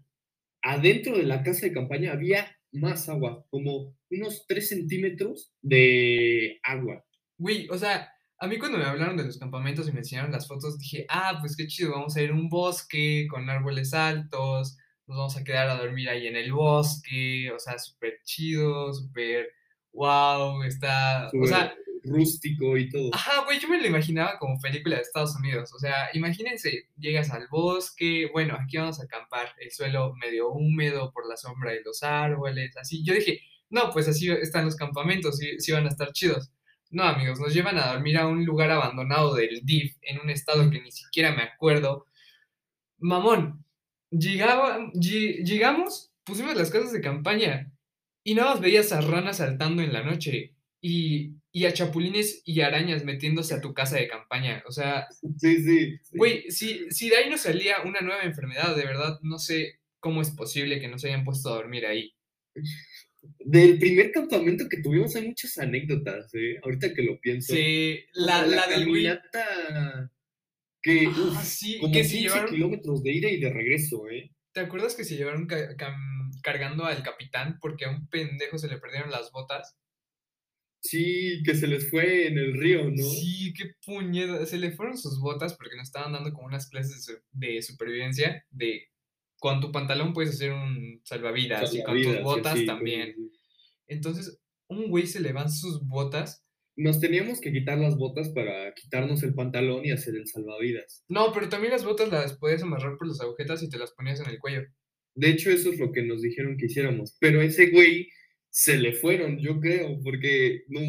adentro 0.63 1.17
de 1.17 1.23
la 1.23 1.43
casa 1.43 1.67
de 1.67 1.73
campaña 1.73 2.13
había 2.13 2.57
más 2.71 3.09
agua, 3.09 3.45
como 3.49 3.95
unos 4.09 4.45
3 4.47 4.67
centímetros 4.67 5.53
de 5.61 6.59
agua. 6.63 7.05
Güey, 7.37 7.67
o 7.69 7.77
sea, 7.77 8.11
a 8.39 8.47
mí 8.47 8.57
cuando 8.59 8.77
me 8.77 8.85
hablaron 8.85 9.17
de 9.17 9.25
los 9.25 9.37
campamentos 9.37 9.87
y 9.87 9.91
me 9.91 9.99
enseñaron 9.99 10.31
las 10.31 10.47
fotos, 10.47 10.77
dije, 10.77 11.05
ah, 11.09 11.37
pues 11.39 11.55
qué 11.55 11.65
chido, 11.67 11.91
vamos 11.91 12.15
a 12.15 12.21
ir 12.21 12.29
a 12.29 12.33
un 12.33 12.49
bosque 12.49 13.27
con 13.29 13.49
árboles 13.49 13.93
altos, 13.93 14.77
nos 15.07 15.17
vamos 15.17 15.37
a 15.37 15.43
quedar 15.43 15.69
a 15.69 15.77
dormir 15.77 16.09
ahí 16.09 16.27
en 16.27 16.35
el 16.35 16.53
bosque, 16.53 17.51
o 17.51 17.59
sea, 17.59 17.79
súper 17.79 18.19
chido, 18.23 18.93
súper, 18.93 19.47
wow, 19.91 20.61
está, 20.63 21.29
o 21.41 21.47
sea, 21.47 21.73
rústico 22.03 22.77
y 22.77 22.89
todo. 22.89 23.09
ajá, 23.13 23.43
güey, 23.45 23.59
yo 23.59 23.67
me 23.67 23.81
lo 23.81 23.87
imaginaba 23.87 24.37
como 24.37 24.59
película 24.59 24.97
de 24.97 25.01
Estados 25.01 25.35
Unidos, 25.35 25.73
o 25.73 25.79
sea, 25.79 26.09
imagínense, 26.13 26.89
llegas 26.97 27.31
al 27.31 27.47
bosque, 27.49 28.29
bueno, 28.31 28.55
aquí 28.55 28.77
vamos 28.77 28.99
a 28.99 29.05
acampar, 29.05 29.49
el 29.59 29.71
suelo 29.71 30.13
medio 30.15 30.51
húmedo 30.51 31.11
por 31.11 31.27
la 31.27 31.37
sombra 31.37 31.71
de 31.71 31.81
los 31.83 32.03
árboles, 32.03 32.77
así, 32.77 33.03
yo 33.03 33.15
dije, 33.15 33.41
no, 33.69 33.89
pues 33.91 34.07
así 34.07 34.29
están 34.29 34.65
los 34.65 34.75
campamentos, 34.75 35.37
sí, 35.37 35.59
sí 35.59 35.71
van 35.71 35.85
a 35.85 35.89
estar 35.89 36.11
chidos. 36.13 36.51
No, 36.89 37.03
amigos, 37.03 37.39
nos 37.39 37.53
llevan 37.53 37.77
a 37.77 37.93
dormir 37.93 38.17
a 38.17 38.27
un 38.27 38.45
lugar 38.45 38.71
abandonado 38.71 39.35
del 39.35 39.61
DIF, 39.65 39.95
en 40.01 40.19
un 40.21 40.29
estado 40.29 40.69
que 40.71 40.81
ni 40.81 40.91
siquiera 40.91 41.35
me 41.35 41.43
acuerdo. 41.43 42.05
Mamón, 42.99 43.65
llegaba, 44.09 44.79
lle- 44.93 45.43
llegamos, 45.43 46.11
pusimos 46.23 46.55
las 46.55 46.71
casas 46.71 46.91
de 46.93 47.01
campaña 47.01 47.71
y 48.23 48.35
nada 48.35 48.51
más 48.51 48.61
veías 48.61 48.91
a 48.91 49.01
ranas 49.01 49.37
saltando 49.37 49.81
en 49.83 49.93
la 49.93 50.03
noche. 50.03 50.53
y, 50.81 51.33
y 51.51 51.65
a 51.65 51.73
chapulines 51.73 52.43
y 52.45 52.61
arañas 52.61 53.03
metiéndose 53.03 53.53
a 53.55 53.61
tu 53.61 53.73
casa 53.73 53.95
de 53.97 54.07
campaña. 54.07 54.63
O 54.67 54.71
sea, 54.71 55.07
Sí, 55.37 55.57
sí. 55.63 55.97
sí. 56.03 56.17
güey, 56.17 56.51
si, 56.51 56.89
si 56.91 57.09
de 57.09 57.17
ahí 57.17 57.29
no 57.31 57.37
salía 57.37 57.77
una 57.83 57.99
nueva 58.01 58.21
enfermedad, 58.23 58.75
de 58.75 58.85
verdad, 58.85 59.17
no 59.23 59.39
sé 59.39 59.79
cómo 59.99 60.21
es 60.21 60.29
posible 60.29 60.79
que 60.79 60.87
nos 60.87 61.03
hayan 61.03 61.25
puesto 61.25 61.49
a 61.49 61.55
dormir 61.55 61.85
ahí. 61.87 62.13
Del 63.39 63.79
primer 63.79 64.11
campamento 64.11 64.67
que 64.69 64.81
tuvimos 64.81 65.15
hay 65.15 65.27
muchas 65.27 65.57
anécdotas, 65.57 66.33
¿eh? 66.35 66.57
Ahorita 66.63 66.93
que 66.93 67.01
lo 67.03 67.19
pienso. 67.19 67.53
Sí, 67.53 67.99
la, 68.13 68.45
la 68.45 68.67
del 68.67 68.87
güey. 68.87 69.03
caminata 69.05 70.11
que, 70.81 71.07
Ah, 71.07 71.19
uf, 71.19 71.43
sí, 71.43 71.79
como 71.79 71.93
que 71.93 72.03
se 72.03 72.17
15 72.17 72.23
llevaron- 72.29 72.49
kilómetros 72.53 73.03
de 73.03 73.11
ida 73.13 73.29
y 73.29 73.39
de 73.39 73.49
regreso, 73.51 74.07
¿eh? 74.09 74.31
¿Te 74.53 74.61
acuerdas 74.61 74.95
que 74.95 75.03
se 75.03 75.15
llevaron 75.17 75.45
ca- 75.47 75.75
cargando 76.41 76.85
al 76.85 77.03
capitán 77.03 77.57
porque 77.61 77.85
a 77.85 77.89
un 77.91 78.07
pendejo 78.07 78.57
se 78.57 78.67
le 78.67 78.77
perdieron 78.79 79.11
las 79.11 79.31
botas? 79.31 79.75
Sí, 80.79 81.41
que 81.43 81.55
se 81.55 81.67
les 81.67 81.89
fue 81.89 82.27
en 82.27 82.37
el 82.37 82.53
río, 82.57 82.89
¿no? 82.89 83.03
Sí, 83.03 83.53
qué 83.57 83.71
puñeta. 83.85 84.45
Se 84.45 84.57
le 84.57 84.71
fueron 84.71 84.97
sus 84.97 85.19
botas 85.19 85.55
porque 85.57 85.75
nos 85.75 85.87
estaban 85.87 86.13
dando 86.13 86.31
como 86.31 86.47
unas 86.47 86.69
clases 86.69 87.05
de 87.31 87.61
supervivencia 87.61 88.43
de 88.51 88.87
con 89.39 89.61
tu 89.61 89.71
pantalón 89.71 90.13
puedes 90.13 90.35
hacer 90.35 90.51
un 90.51 91.01
salvavidas 91.03 91.73
y 91.73 91.83
con 91.83 91.95
tus 92.03 92.23
botas 92.23 92.53
también. 92.65 93.15
Entonces, 93.87 94.39
un 94.67 94.89
güey 94.89 95.07
se 95.07 95.19
le 95.21 95.33
van 95.33 95.51
sus 95.51 95.85
botas. 95.87 96.43
Nos 96.75 96.99
teníamos 96.99 97.39
que 97.41 97.51
quitar 97.51 97.77
las 97.79 97.95
botas 97.97 98.29
para 98.29 98.73
quitarnos 98.73 99.23
el 99.23 99.33
pantalón 99.33 99.85
y 99.85 99.91
hacer 99.91 100.15
el 100.15 100.27
salvavidas. 100.27 101.03
No, 101.07 101.31
pero 101.33 101.49
también 101.49 101.71
las 101.73 101.83
botas 101.85 102.09
las 102.11 102.37
podías 102.37 102.61
amarrar 102.63 102.97
por 102.97 103.07
las 103.07 103.21
agujetas 103.21 103.63
y 103.63 103.69
te 103.69 103.77
las 103.79 103.91
ponías 103.93 104.19
en 104.19 104.29
el 104.29 104.37
cuello. 104.39 104.61
De 105.15 105.29
hecho, 105.29 105.49
eso 105.49 105.71
es 105.71 105.79
lo 105.79 105.91
que 105.91 106.03
nos 106.03 106.21
dijeron 106.21 106.57
que 106.57 106.67
hiciéramos. 106.67 107.15
Pero 107.19 107.41
ese 107.41 107.71
güey 107.71 108.09
se 108.49 108.77
le 108.77 108.93
fueron, 108.93 109.39
yo 109.39 109.59
creo, 109.59 109.99
porque 110.03 110.63
no. 110.67 110.81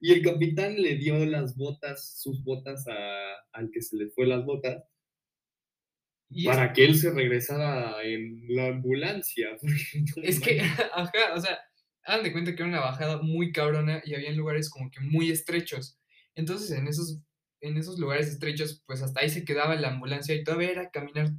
Y 0.00 0.12
el 0.12 0.22
capitán 0.22 0.80
le 0.80 0.96
dio 0.96 1.24
las 1.24 1.56
botas, 1.56 2.20
sus 2.20 2.42
botas 2.44 2.86
a- 2.88 3.34
al 3.52 3.70
que 3.70 3.80
se 3.82 3.96
le 3.96 4.10
fue 4.10 4.26
las 4.26 4.44
botas, 4.44 4.82
Y 6.30 6.48
es- 6.48 6.56
para 6.56 6.72
que 6.72 6.84
él 6.84 6.94
se 6.96 7.10
regresara 7.10 8.02
en 8.02 8.44
la 8.48 8.68
ambulancia. 8.68 9.48
no 10.16 10.22
Es 10.22 10.40
que, 10.40 10.60
ajá, 10.60 11.10
o 11.34 11.40
sea, 11.40 11.58
hagan 12.04 12.24
de 12.24 12.32
cuenta 12.32 12.54
que 12.54 12.62
era 12.62 12.68
una 12.68 12.80
bajada 12.80 13.20
muy 13.22 13.52
cabrona 13.52 14.02
y 14.04 14.14
había 14.14 14.32
lugares 14.32 14.70
como 14.70 14.90
que 14.90 15.00
muy 15.00 15.30
estrechos. 15.30 15.98
Entonces, 16.34 16.70
en 16.78 16.86
esos, 16.88 17.18
en 17.60 17.76
esos 17.76 17.98
lugares 17.98 18.28
estrechos, 18.28 18.82
pues 18.86 19.02
hasta 19.02 19.20
ahí 19.20 19.30
se 19.30 19.44
quedaba 19.44 19.74
la 19.76 19.88
ambulancia 19.88 20.34
y 20.34 20.44
todavía 20.44 20.70
era 20.70 20.90
caminar 20.90 21.30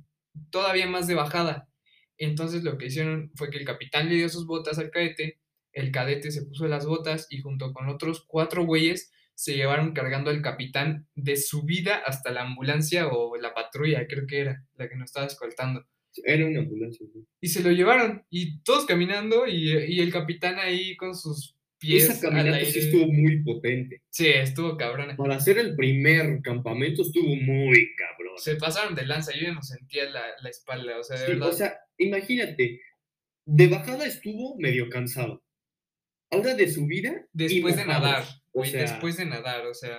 todavía 0.50 0.88
más 0.88 1.08
de 1.08 1.15
bajada. 1.15 1.69
Entonces, 2.17 2.63
lo 2.63 2.77
que 2.77 2.88
hicieron 2.88 3.31
fue 3.36 3.50
que 3.50 3.58
el 3.58 3.65
capitán 3.65 4.10
le 4.10 4.15
dio 4.15 4.29
sus 4.29 4.46
botas 4.46 4.77
al 4.79 4.91
cadete, 4.91 5.39
el 5.72 5.91
cadete 5.91 6.31
se 6.31 6.43
puso 6.46 6.67
las 6.67 6.86
botas 6.86 7.27
y 7.29 7.41
junto 7.41 7.72
con 7.74 7.88
otros 7.89 8.25
cuatro 8.27 8.65
güeyes 8.65 9.12
se 9.39 9.55
llevaron 9.55 9.93
cargando 9.93 10.31
al 10.31 10.41
capitán 10.41 11.08
de 11.15 11.38
su 11.38 11.63
vida 11.63 11.96
hasta 12.05 12.29
la 12.29 12.41
ambulancia 12.41 13.08
o 13.08 13.38
la 13.38 13.53
patrulla, 13.53 14.05
creo 14.05 14.27
que 14.27 14.41
era, 14.41 14.65
la 14.75 14.89
que 14.89 14.98
nos 14.98 15.05
estaba 15.12 15.27
escoltando. 15.27 15.86
Era 16.25 16.46
una 16.46 16.60
ambulancia. 16.60 17.08
sí. 17.13 17.25
Y 17.39 17.48
se 17.48 17.63
lo 17.63 17.72
llevaron, 17.72 18.25
y 18.29 18.60
todos 18.63 18.86
caminando, 18.86 19.48
y, 19.48 19.72
y 19.93 20.01
el 20.01 20.12
capitán 20.12 20.60
ahí 20.60 20.98
con 20.98 21.15
sus 21.15 21.55
pies 21.77 22.10
Esa 22.10 22.27
caminata 22.27 22.65
sí 22.65 22.79
estuvo 22.79 23.08
muy 23.08 23.41
potente. 23.41 24.01
Sí, 24.10 24.27
estuvo 24.27 24.75
cabrona. 24.75 25.15
Para 25.15 25.36
hacer 25.38 25.58
el 25.58 25.74
primer 25.77 26.41
campamento 26.41 27.03
estuvo 27.03 27.34
muy 27.34 27.96
cabrón. 27.96 28.34
Se 28.39 28.58
pasaron 28.58 28.93
de 28.93 29.05
lanza, 29.05 29.31
yo 29.34 29.43
ya 29.43 29.53
no 29.53 29.62
sentía 29.62 30.03
la, 30.10 30.22
la 30.41 30.50
espalda, 30.50 31.00
o 31.00 31.03
sea, 31.03 31.17
de 31.17 31.25
Sí, 31.27 31.31
verdad. 31.31 31.48
o 31.48 31.53
sea, 31.53 31.77
imagínate, 31.98 32.81
de 33.46 33.67
bajada 33.69 34.05
estuvo 34.05 34.58
medio 34.60 34.89
cansado. 34.89 35.41
Ahora 36.29 36.55
de 36.55 36.69
subida. 36.69 37.25
después 37.31 37.77
de 37.77 37.86
bajadas. 37.86 38.38
O 38.51 38.60
güey, 38.60 38.72
sea, 38.72 38.82
después 38.82 39.18
de 39.18 39.25
nadar, 39.25 39.65
o 39.65 39.74
sea, 39.74 39.98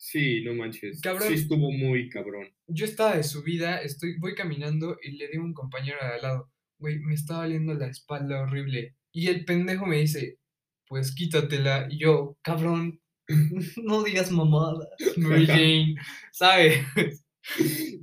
Sí, 0.00 0.44
no 0.44 0.54
manches. 0.54 1.00
Cabrón. 1.00 1.26
Sí 1.28 1.34
estuvo 1.34 1.72
muy 1.72 2.08
cabrón. 2.08 2.46
yo 2.68 2.84
estaba 2.84 3.16
de 3.16 3.24
subida, 3.24 3.82
estoy, 3.82 4.16
voy 4.18 4.34
caminando 4.36 4.96
y 5.02 5.12
le 5.16 5.26
digo 5.28 5.42
a 5.42 5.46
un 5.46 5.54
compañero 5.54 5.98
de 6.00 6.06
al 6.14 6.22
lado, 6.22 6.50
güey, 6.78 7.00
me 7.00 7.14
está 7.14 7.34
doliendo 7.42 7.74
la 7.74 7.88
espalda 7.88 8.42
horrible. 8.42 8.94
Y 9.12 9.26
el 9.26 9.44
pendejo 9.44 9.86
me 9.86 9.96
dice, 9.98 10.38
pues 10.86 11.12
quítatela. 11.14 11.88
Y 11.90 11.98
yo, 11.98 12.38
cabrón, 12.42 13.00
no 13.82 14.04
digas 14.04 14.30
mamadas, 14.30 14.86
Mary 15.16 15.46
Jane, 15.46 15.94
¿sabes? 16.32 16.78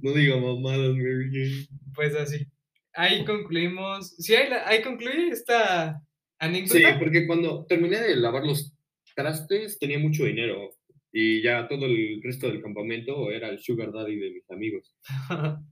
No 0.01 0.11
diga 0.13 0.35
mamadas, 0.37 0.95
Mary 0.95 1.29
Jane. 1.31 1.67
Pues 1.93 2.13
así. 2.15 2.45
Ahí 2.93 3.23
concluimos. 3.25 4.15
Sí, 4.17 4.35
ahí, 4.35 4.49
la- 4.49 4.67
ahí 4.67 4.81
concluye 4.81 5.29
esta 5.29 6.01
Sí, 6.01 6.01
anécdota. 6.39 6.99
porque 6.99 7.25
cuando 7.25 7.65
terminé 7.65 8.01
de 8.01 8.15
lavar 8.17 8.43
los 8.45 8.74
trastes 9.15 9.79
tenía 9.79 9.99
mucho 9.99 10.25
dinero. 10.25 10.71
Y 11.11 11.41
ya 11.41 11.67
todo 11.69 11.85
el 11.85 12.21
resto 12.21 12.47
del 12.47 12.61
campamento 12.61 13.31
era 13.31 13.49
el 13.49 13.59
sugar 13.59 13.91
daddy 13.93 14.17
de 14.17 14.31
mis 14.31 14.51
amigos. 14.51 14.93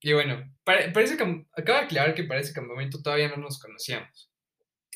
y 0.00 0.12
bueno, 0.12 0.42
cam- 0.64 1.46
acaba 1.52 1.80
de 1.80 1.84
aclarar 1.86 2.14
que 2.14 2.24
para 2.24 2.40
ese 2.40 2.52
campamento 2.52 3.00
todavía 3.02 3.28
no 3.28 3.36
nos 3.36 3.60
conocíamos. 3.60 4.30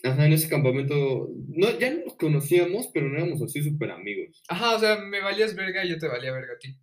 Ajá, 0.02 0.26
en 0.26 0.32
ese 0.32 0.48
campamento, 0.48 1.28
no, 1.48 1.78
ya 1.78 1.92
no 1.92 2.04
nos 2.06 2.16
conocíamos, 2.16 2.88
pero 2.92 3.08
no 3.08 3.16
éramos 3.18 3.42
así 3.42 3.62
súper 3.62 3.90
amigos, 3.90 4.42
Ajá, 4.48 4.74
o 4.76 4.78
sea, 4.78 4.96
me 4.98 5.20
valías 5.20 5.54
verga 5.54 5.84
y 5.84 5.90
yo 5.90 5.98
te 5.98 6.08
valía 6.08 6.32
verga 6.32 6.54
a 6.54 6.58
ti. 6.58 6.74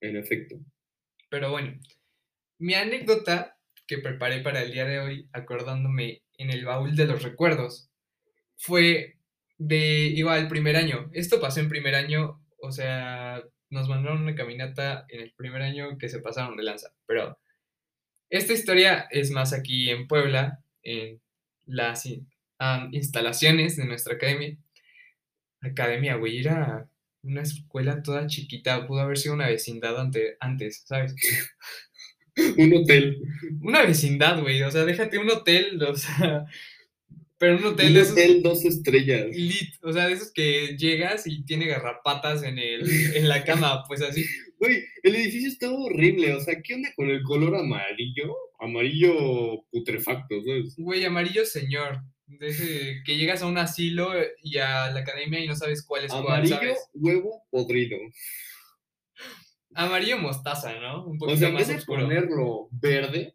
en 0.00 0.16
efecto. 0.16 0.56
Pero 1.30 1.50
bueno, 1.50 1.78
mi 2.58 2.74
anécdota 2.74 3.58
que 3.86 3.98
preparé 3.98 4.40
para 4.40 4.62
el 4.62 4.72
día 4.72 4.84
de 4.84 5.00
hoy, 5.00 5.28
acordándome 5.32 6.22
en 6.38 6.50
el 6.50 6.64
baúl 6.64 6.94
de 6.94 7.06
los 7.06 7.22
recuerdos, 7.22 7.90
fue 8.56 9.16
de 9.66 10.06
igual 10.06 10.48
primer 10.48 10.76
año. 10.76 11.10
Esto 11.12 11.40
pasó 11.40 11.60
en 11.60 11.68
primer 11.68 11.94
año, 11.94 12.40
o 12.60 12.72
sea, 12.72 13.42
nos 13.70 13.88
mandaron 13.88 14.22
una 14.22 14.34
caminata 14.34 15.06
en 15.08 15.20
el 15.20 15.32
primer 15.32 15.62
año 15.62 15.96
que 15.98 16.08
se 16.08 16.20
pasaron 16.20 16.56
de 16.56 16.62
lanza. 16.64 16.92
Pero 17.06 17.38
esta 18.30 18.52
historia 18.52 19.06
es 19.10 19.30
más 19.30 19.52
aquí 19.52 19.90
en 19.90 20.06
Puebla, 20.08 20.62
en 20.82 21.20
las 21.66 22.06
in- 22.06 22.28
am, 22.58 22.88
instalaciones 22.92 23.76
de 23.76 23.84
nuestra 23.86 24.14
academia. 24.14 24.56
Academia, 25.60 26.16
güey, 26.16 26.38
era 26.40 26.88
una 27.22 27.42
escuela 27.42 28.02
toda 28.02 28.26
chiquita, 28.26 28.86
pudo 28.86 29.00
haber 29.00 29.16
sido 29.16 29.34
una 29.34 29.46
vecindad 29.48 29.98
ante- 30.00 30.36
antes, 30.40 30.82
¿sabes? 30.86 31.14
Un 32.58 32.72
hotel. 32.74 33.22
Una 33.60 33.82
vecindad, 33.82 34.40
güey, 34.40 34.62
o 34.62 34.70
sea, 34.70 34.84
déjate 34.86 35.18
un 35.18 35.30
hotel, 35.30 35.82
o 35.82 35.94
sea, 35.94 36.46
pero 37.42 37.56
un 37.58 37.64
hotel 37.64 37.88
Un 37.88 37.94
de 37.94 38.00
esos 38.02 38.12
hotel 38.12 38.40
dos 38.40 38.64
estrellas. 38.64 39.26
lit, 39.32 39.74
o 39.82 39.92
sea, 39.92 40.06
de 40.06 40.12
esos 40.12 40.30
que 40.32 40.76
llegas 40.78 41.26
y 41.26 41.44
tiene 41.44 41.66
garrapatas 41.66 42.44
en, 42.44 42.56
el, 42.56 42.82
en 43.16 43.28
la 43.28 43.42
cama, 43.42 43.82
pues 43.88 44.00
así. 44.00 44.24
Güey, 44.60 44.84
el 45.02 45.16
edificio 45.16 45.48
estaba 45.48 45.72
horrible. 45.74 46.34
O 46.34 46.40
sea, 46.40 46.62
¿qué 46.62 46.74
onda 46.74 46.90
con 46.94 47.10
el 47.10 47.24
color 47.24 47.56
amarillo? 47.56 48.32
Amarillo 48.60 49.64
putrefacto, 49.72 50.40
¿sabes? 50.44 50.76
Güey, 50.78 51.04
amarillo 51.04 51.44
señor, 51.44 52.02
de 52.28 52.46
ese 52.46 53.02
que 53.04 53.16
llegas 53.16 53.42
a 53.42 53.46
un 53.46 53.58
asilo 53.58 54.12
y 54.40 54.58
a 54.58 54.92
la 54.92 55.00
academia 55.00 55.40
y 55.40 55.48
no 55.48 55.56
sabes 55.56 55.84
cuál 55.84 56.04
es 56.04 56.12
cuál, 56.12 56.24
Amarillo, 56.26 56.54
¿sabes? 56.54 56.78
huevo 56.94 57.42
podrido. 57.50 57.98
Amarillo 59.74 60.18
mostaza, 60.18 60.78
¿no? 60.78 61.06
Un 61.06 61.16
O 61.16 61.18
poquito 61.18 61.38
sea, 61.38 61.48
en 61.48 61.54
más 61.54 61.62
vez 61.62 61.68
de 61.70 61.74
oscuro. 61.78 62.02
ponerlo 62.02 62.68
verde, 62.70 63.34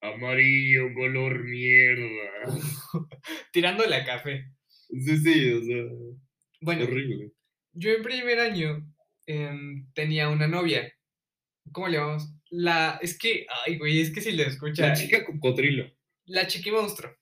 amarillo, 0.00 0.92
color 0.94 1.44
mierda. 1.44 2.46
Tirándole 3.52 3.96
a 3.96 4.04
café. 4.04 4.46
Sí, 4.88 5.16
sí, 5.18 5.52
o 5.52 5.62
sea, 5.62 5.84
Bueno, 6.60 6.84
horrible. 6.84 7.32
yo 7.72 7.90
en 7.92 8.02
primer 8.02 8.38
año 8.40 8.86
em, 9.26 9.90
tenía 9.94 10.28
una 10.28 10.46
novia. 10.46 10.92
¿Cómo 11.72 11.88
le 11.88 11.98
llamamos? 11.98 12.34
La, 12.50 12.98
es 13.00 13.16
que, 13.16 13.46
ay, 13.64 13.78
güey, 13.78 14.00
es 14.00 14.10
que 14.12 14.20
si 14.20 14.32
le 14.32 14.44
escucha. 14.44 14.88
La 14.88 14.94
chica 14.94 15.24
cocodrilo. 15.24 15.88
La 16.26 16.46
Chiqui 16.46 16.70
Monstruo. 16.70 17.14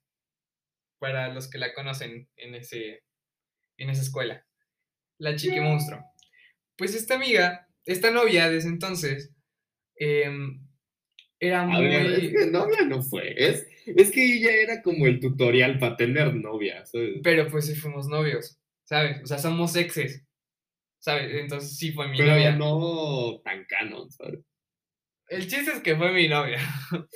Para 0.99 1.32
los 1.32 1.49
que 1.50 1.58
la 1.58 1.75
conocen 1.75 2.28
en, 2.37 2.54
ese, 2.54 3.02
en 3.76 3.90
esa 3.90 4.02
escuela. 4.02 4.47
La 5.18 5.37
Chiqui 5.37 5.61
Monstruo. 5.61 6.02
Pues 6.76 6.94
esta 6.94 7.16
amiga, 7.16 7.68
esta 7.85 8.11
novia 8.11 8.49
de 8.49 8.58
ese 8.58 8.68
entonces, 8.68 9.35
em, 9.97 10.66
era 11.40 11.62
A 11.62 11.66
muy. 11.66 11.87
ver, 11.87 12.07
es 12.07 12.30
que 12.33 12.47
novia 12.50 12.83
no 12.85 13.02
fue. 13.02 13.35
Es, 13.37 13.66
es 13.87 14.11
que 14.11 14.37
ella 14.37 14.52
era 14.52 14.83
como 14.83 15.07
el 15.07 15.21
tutorial 15.21 15.78
para 15.78 15.97
tener 15.97 16.35
novia, 16.35 16.85
¿sabes? 16.85 17.21
Pero 17.23 17.49
pues 17.49 17.66
sí 17.66 17.75
fuimos 17.75 18.09
novios, 18.09 18.59
¿sabes? 18.85 19.23
O 19.23 19.26
sea, 19.26 19.38
somos 19.38 19.75
exes, 19.76 20.25
¿sabes? 20.99 21.33
Entonces 21.35 21.76
sí 21.76 21.92
fue 21.92 22.09
mi 22.09 22.18
Pero 22.18 22.33
novia. 22.33 22.52
no 22.57 23.40
tan 23.45 23.64
canon, 23.66 24.11
¿sabes? 24.11 24.40
El 25.28 25.42
chiste 25.47 25.73
es 25.73 25.80
que 25.80 25.97
fue 25.97 26.12
mi 26.12 26.28
novia. 26.28 26.59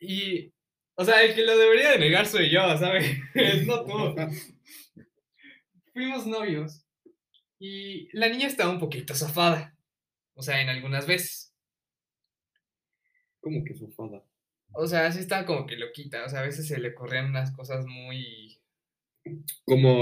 y, 0.00 0.52
o 0.96 1.04
sea, 1.04 1.22
el 1.22 1.34
que 1.34 1.42
lo 1.44 1.56
debería 1.56 1.92
de 1.92 1.98
negar 1.98 2.26
soy 2.26 2.50
yo, 2.50 2.76
¿sabes? 2.78 3.18
no 3.66 3.84
tú. 3.84 4.14
Fuimos 5.92 6.26
novios 6.26 6.84
y 7.58 8.08
la 8.16 8.28
niña 8.28 8.46
estaba 8.46 8.70
un 8.70 8.78
poquito 8.80 9.14
zafada. 9.14 9.76
O 10.34 10.42
sea, 10.42 10.62
en 10.62 10.68
algunas 10.68 11.06
veces. 11.06 11.49
Como 13.40 13.64
que 13.64 13.74
sofada. 13.74 14.22
O 14.72 14.86
sea, 14.86 15.10
sí 15.10 15.20
estaba 15.20 15.46
como 15.46 15.66
que 15.66 15.76
loquita. 15.76 16.24
O 16.24 16.28
sea, 16.28 16.40
a 16.40 16.46
veces 16.46 16.66
se 16.66 16.78
le 16.78 16.90
ocurrían 16.90 17.26
unas 17.26 17.50
cosas 17.52 17.84
muy. 17.86 18.58
Como, 19.64 19.92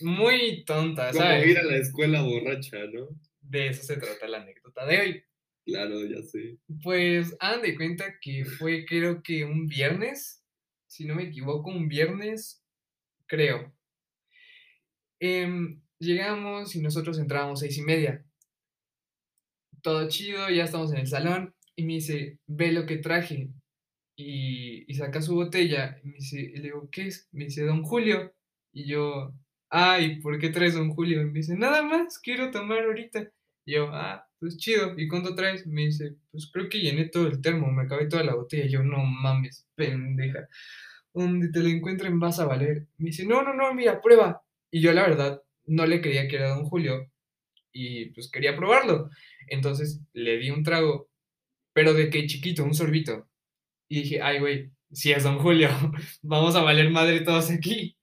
Muy 0.00 0.64
tonta, 0.64 1.08
como 1.10 1.20
¿sabes? 1.20 1.48
ir 1.48 1.58
a 1.58 1.62
la 1.62 1.76
escuela 1.76 2.22
borracha, 2.22 2.78
¿no? 2.92 3.08
De 3.40 3.68
eso 3.68 3.82
se 3.82 3.96
trata 3.96 4.26
la 4.26 4.42
anécdota 4.42 4.86
de 4.86 5.00
hoy. 5.00 5.24
Claro, 5.66 6.04
ya 6.04 6.22
sé. 6.22 6.58
Pues 6.82 7.36
hagan 7.40 7.62
de 7.62 7.76
cuenta 7.76 8.18
que 8.20 8.44
fue 8.44 8.84
creo 8.86 9.22
que 9.22 9.44
un 9.44 9.66
viernes, 9.66 10.42
si 10.86 11.04
no 11.04 11.14
me 11.14 11.24
equivoco, 11.24 11.70
un 11.70 11.88
viernes, 11.88 12.62
creo. 13.26 13.72
Em, 15.20 15.80
llegamos 15.98 16.74
y 16.74 16.80
nosotros 16.80 17.18
entrábamos 17.18 17.60
seis 17.60 17.76
y 17.78 17.82
media. 17.82 18.24
Todo 19.82 20.08
chido, 20.08 20.48
ya 20.48 20.64
estamos 20.64 20.92
en 20.92 20.98
el 20.98 21.06
salón 21.06 21.54
y 21.76 21.84
me 21.84 21.94
dice, 21.94 22.38
ve 22.46 22.72
lo 22.72 22.86
que 22.86 22.98
traje. 22.98 23.50
Y, 24.16 24.92
saca 24.94 25.20
su 25.20 25.34
botella 25.34 25.98
y 26.04 26.08
me 26.08 26.14
dice, 26.14 26.52
le 26.54 26.62
digo, 26.62 26.88
¿qué 26.90 27.08
es? 27.08 27.28
Me 27.32 27.46
dice, 27.46 27.64
Don 27.64 27.82
Julio. 27.82 28.32
Y 28.72 28.86
yo, 28.86 29.34
ay, 29.70 30.20
¿por 30.20 30.38
qué 30.38 30.50
traes 30.50 30.74
Don 30.74 30.90
Julio? 30.90 31.22
Y 31.22 31.26
me 31.26 31.32
dice, 31.32 31.56
nada 31.56 31.82
más, 31.82 32.18
quiero 32.18 32.50
tomar 32.50 32.84
ahorita. 32.84 33.28
Y 33.66 33.74
yo, 33.74 33.88
ah, 33.92 34.26
pues 34.38 34.56
chido. 34.56 34.94
¿Y 34.98 35.08
cuánto 35.08 35.34
traes? 35.34 35.66
Me 35.66 35.86
dice, 35.86 36.16
pues 36.30 36.48
creo 36.52 36.68
que 36.68 36.80
llené 36.80 37.08
todo 37.08 37.26
el 37.26 37.40
termo, 37.40 37.70
me 37.72 37.82
acabé 37.82 38.06
toda 38.06 38.24
la 38.24 38.34
botella. 38.34 38.66
Y 38.66 38.70
yo, 38.70 38.82
no 38.84 38.98
mames, 38.98 39.66
pendeja. 39.74 40.48
Donde 41.12 41.48
te 41.50 41.60
lo 41.60 41.68
encuentren 41.68 42.20
vas 42.20 42.38
a 42.40 42.46
valer. 42.46 42.86
Me 42.98 43.06
dice, 43.06 43.26
no, 43.26 43.42
no, 43.42 43.54
no, 43.54 43.74
mira, 43.74 44.00
prueba. 44.00 44.42
Y 44.70 44.80
yo, 44.80 44.92
la 44.92 45.02
verdad, 45.02 45.42
no 45.66 45.86
le 45.86 46.00
creía 46.00 46.28
que 46.28 46.36
era 46.36 46.50
Don 46.50 46.64
Julio. 46.64 47.10
Y 47.72 48.10
pues 48.10 48.30
quería 48.30 48.56
probarlo. 48.56 49.10
Entonces 49.48 50.00
le 50.12 50.38
di 50.38 50.50
un 50.50 50.62
trago, 50.62 51.08
pero 51.74 51.92
de 51.92 52.08
que 52.08 52.26
chiquito, 52.26 52.64
un 52.64 52.74
sorbito. 52.74 53.28
Y 53.90 54.02
dije, 54.02 54.22
ay, 54.22 54.40
güey, 54.40 54.70
si 54.90 55.12
es 55.12 55.24
Don 55.24 55.38
Julio, 55.38 55.68
vamos 56.22 56.56
a 56.56 56.62
valer 56.62 56.90
madre 56.90 57.20
todos 57.20 57.50
aquí. 57.50 57.98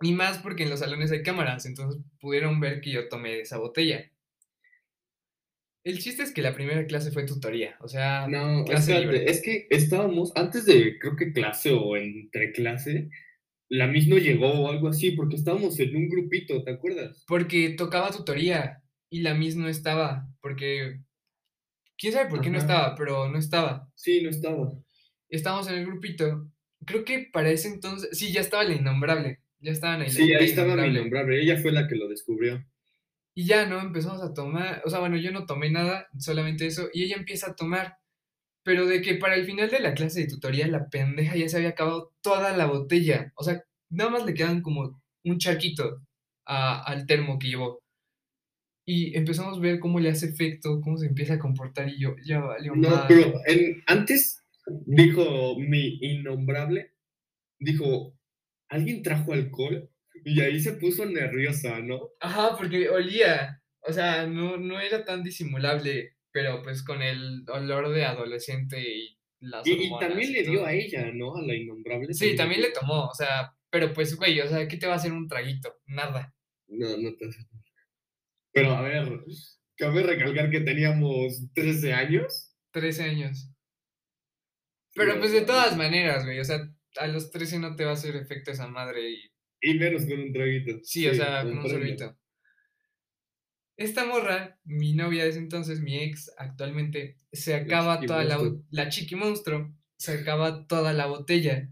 Y 0.00 0.12
más 0.12 0.38
porque 0.38 0.62
en 0.62 0.70
los 0.70 0.80
salones 0.80 1.12
hay 1.12 1.22
cámaras, 1.22 1.66
entonces 1.66 2.02
pudieron 2.20 2.60
ver 2.60 2.80
que 2.80 2.90
yo 2.90 3.08
tomé 3.08 3.40
esa 3.40 3.58
botella. 3.58 4.10
El 5.84 5.98
chiste 5.98 6.22
es 6.22 6.32
que 6.32 6.40
la 6.42 6.54
primera 6.54 6.86
clase 6.86 7.10
fue 7.12 7.26
tutoría, 7.26 7.76
o 7.80 7.88
sea, 7.88 8.26
No, 8.26 8.64
clase 8.64 8.92
espérate, 8.92 9.18
libre. 9.18 9.30
es 9.30 9.42
que 9.42 9.66
estábamos, 9.68 10.32
antes 10.34 10.64
de, 10.64 10.98
creo 10.98 11.14
que 11.14 11.32
clase 11.32 11.72
o 11.72 11.96
entre 11.96 12.52
clase, 12.52 13.10
la 13.68 13.86
misma 13.86 14.16
llegó 14.16 14.48
o 14.50 14.70
algo 14.70 14.88
así, 14.88 15.10
porque 15.10 15.36
estábamos 15.36 15.78
en 15.80 15.94
un 15.94 16.08
grupito, 16.08 16.62
¿te 16.64 16.70
acuerdas? 16.70 17.22
Porque 17.26 17.70
tocaba 17.70 18.10
tutoría 18.10 18.82
y 19.10 19.20
la 19.20 19.34
Miss 19.34 19.56
no 19.56 19.68
estaba, 19.68 20.26
porque 20.40 21.00
quién 21.98 22.12
sabe 22.12 22.28
por 22.30 22.40
qué 22.40 22.50
no 22.50 22.58
estaba, 22.58 22.94
pero 22.96 23.28
no 23.28 23.38
estaba. 23.38 23.88
Sí, 23.94 24.22
no 24.22 24.30
estaba. 24.30 24.72
Estábamos 25.28 25.68
en 25.68 25.74
el 25.76 25.86
grupito. 25.86 26.48
Creo 26.86 27.04
que 27.04 27.28
para 27.32 27.50
ese 27.50 27.68
entonces, 27.68 28.10
sí, 28.16 28.32
ya 28.32 28.40
estaba 28.40 28.64
la 28.64 28.74
innombrable. 28.74 29.40
Ya 29.60 29.72
estaban 29.72 30.02
ahí. 30.02 30.10
Sí, 30.10 30.28
la 30.28 30.38
ahí 30.38 30.44
estaba 30.46 30.66
mi 30.68 30.72
innombrable. 30.74 31.00
nombrable, 31.00 31.42
ella 31.42 31.56
fue 31.60 31.72
la 31.72 31.88
que 31.88 31.96
lo 31.96 32.08
descubrió. 32.08 32.64
Y 33.34 33.46
ya, 33.46 33.66
¿no? 33.66 33.80
Empezamos 33.80 34.22
a 34.22 34.32
tomar, 34.32 34.82
o 34.84 34.90
sea, 34.90 35.00
bueno, 35.00 35.16
yo 35.16 35.32
no 35.32 35.44
tomé 35.46 35.70
nada, 35.70 36.08
solamente 36.18 36.66
eso, 36.66 36.88
y 36.92 37.02
ella 37.04 37.16
empieza 37.16 37.50
a 37.50 37.56
tomar, 37.56 37.96
pero 38.62 38.86
de 38.86 39.02
que 39.02 39.14
para 39.16 39.34
el 39.34 39.44
final 39.44 39.68
de 39.70 39.80
la 39.80 39.94
clase 39.94 40.20
de 40.20 40.28
tutoría 40.28 40.68
la 40.68 40.88
pendeja 40.88 41.34
ya 41.34 41.48
se 41.48 41.56
había 41.56 41.70
acabado 41.70 42.12
toda 42.22 42.56
la 42.56 42.66
botella, 42.66 43.32
o 43.36 43.42
sea, 43.42 43.64
nada 43.90 44.10
más 44.10 44.24
le 44.24 44.34
quedan 44.34 44.62
como 44.62 45.02
un 45.24 45.38
charquito 45.38 46.00
a- 46.46 46.82
al 46.84 47.06
termo 47.06 47.38
que 47.38 47.48
llevó. 47.48 47.82
Y 48.86 49.16
empezamos 49.16 49.58
a 49.58 49.60
ver 49.60 49.78
cómo 49.78 49.98
le 49.98 50.10
hace 50.10 50.26
efecto, 50.26 50.80
cómo 50.82 50.98
se 50.98 51.06
empieza 51.06 51.34
a 51.34 51.38
comportar, 51.38 51.88
y 51.88 51.98
yo, 51.98 52.16
ya 52.24 52.40
valió 52.40 52.74
No, 52.76 53.04
pero 53.08 53.40
en, 53.46 53.82
antes 53.86 54.44
dijo 54.86 55.58
mi 55.58 55.98
innombrable, 56.00 56.92
dijo, 57.58 58.14
¿alguien 58.68 59.02
trajo 59.02 59.32
alcohol? 59.32 59.90
Y 60.24 60.40
ahí 60.40 60.60
se 60.60 60.74
puso 60.74 61.06
nerviosa, 61.06 61.80
¿no? 61.80 62.10
Ajá, 62.20 62.56
porque 62.56 62.88
olía, 62.88 63.62
o 63.80 63.92
sea, 63.92 64.26
no, 64.26 64.56
no 64.56 64.80
era 64.80 65.04
tan 65.04 65.22
disimulable, 65.22 66.16
pero 66.30 66.62
pues 66.62 66.82
con 66.82 67.02
el 67.02 67.44
olor 67.48 67.90
de 67.90 68.04
adolescente 68.04 68.80
y 68.80 69.18
las 69.40 69.66
Y, 69.66 69.72
y 69.72 69.90
también 69.98 70.30
y 70.30 70.32
le 70.32 70.42
dio 70.42 70.58
todo. 70.60 70.66
a 70.66 70.72
ella, 70.72 71.10
¿no? 71.12 71.36
A 71.36 71.42
la 71.42 71.54
innombrable. 71.54 72.12
Sí, 72.14 72.34
también 72.36 72.62
le 72.62 72.70
tomó, 72.70 73.06
o 73.06 73.14
sea, 73.14 73.54
pero 73.70 73.92
pues, 73.92 74.16
güey, 74.16 74.40
o 74.40 74.48
sea, 74.48 74.66
¿qué 74.68 74.76
te 74.76 74.86
va 74.86 74.94
a 74.94 74.96
hacer 74.96 75.12
un 75.12 75.28
traguito? 75.28 75.74
Nada. 75.86 76.34
No, 76.68 76.96
no 76.96 77.14
te 77.16 77.26
hace. 77.26 77.40
Pero 78.54 78.70
a 78.70 78.82
ver, 78.82 79.20
cabe 79.76 80.02
recalcar 80.04 80.48
que 80.48 80.60
teníamos 80.60 81.52
13 81.54 81.92
años. 81.92 82.54
13 82.70 83.02
años. 83.02 83.50
Pero 84.94 85.18
pues 85.18 85.32
de 85.32 85.40
todas 85.42 85.76
maneras, 85.76 86.24
güey, 86.24 86.38
o 86.38 86.44
sea, 86.44 86.72
a 86.98 87.08
los 87.08 87.32
13 87.32 87.58
no 87.58 87.74
te 87.74 87.84
va 87.84 87.90
a 87.90 87.94
hacer 87.94 88.14
efecto 88.14 88.52
esa 88.52 88.68
madre 88.68 89.10
y 89.10 89.32
Y 89.60 89.74
menos 89.74 90.06
con 90.06 90.20
un 90.20 90.32
traguito. 90.32 90.78
sí, 90.84 91.06
o 91.08 91.14
sea, 91.14 91.42
con 91.42 91.58
un 91.58 91.68
sorbito. 91.68 92.16
Esta 93.76 94.04
morra, 94.04 94.60
mi 94.62 94.94
novia 94.94 95.24
de 95.24 95.30
ese 95.30 95.40
entonces, 95.40 95.80
mi 95.80 95.98
ex 95.98 96.32
actualmente, 96.38 97.16
se 97.32 97.56
acaba 97.56 98.00
toda 98.00 98.22
la, 98.22 98.38
monstruo. 98.38 98.64
la 98.70 98.88
chiqui 98.88 99.16
monstruo, 99.16 99.74
se 99.96 100.12
acaba 100.12 100.68
toda 100.68 100.92
la 100.92 101.06
botella 101.06 101.68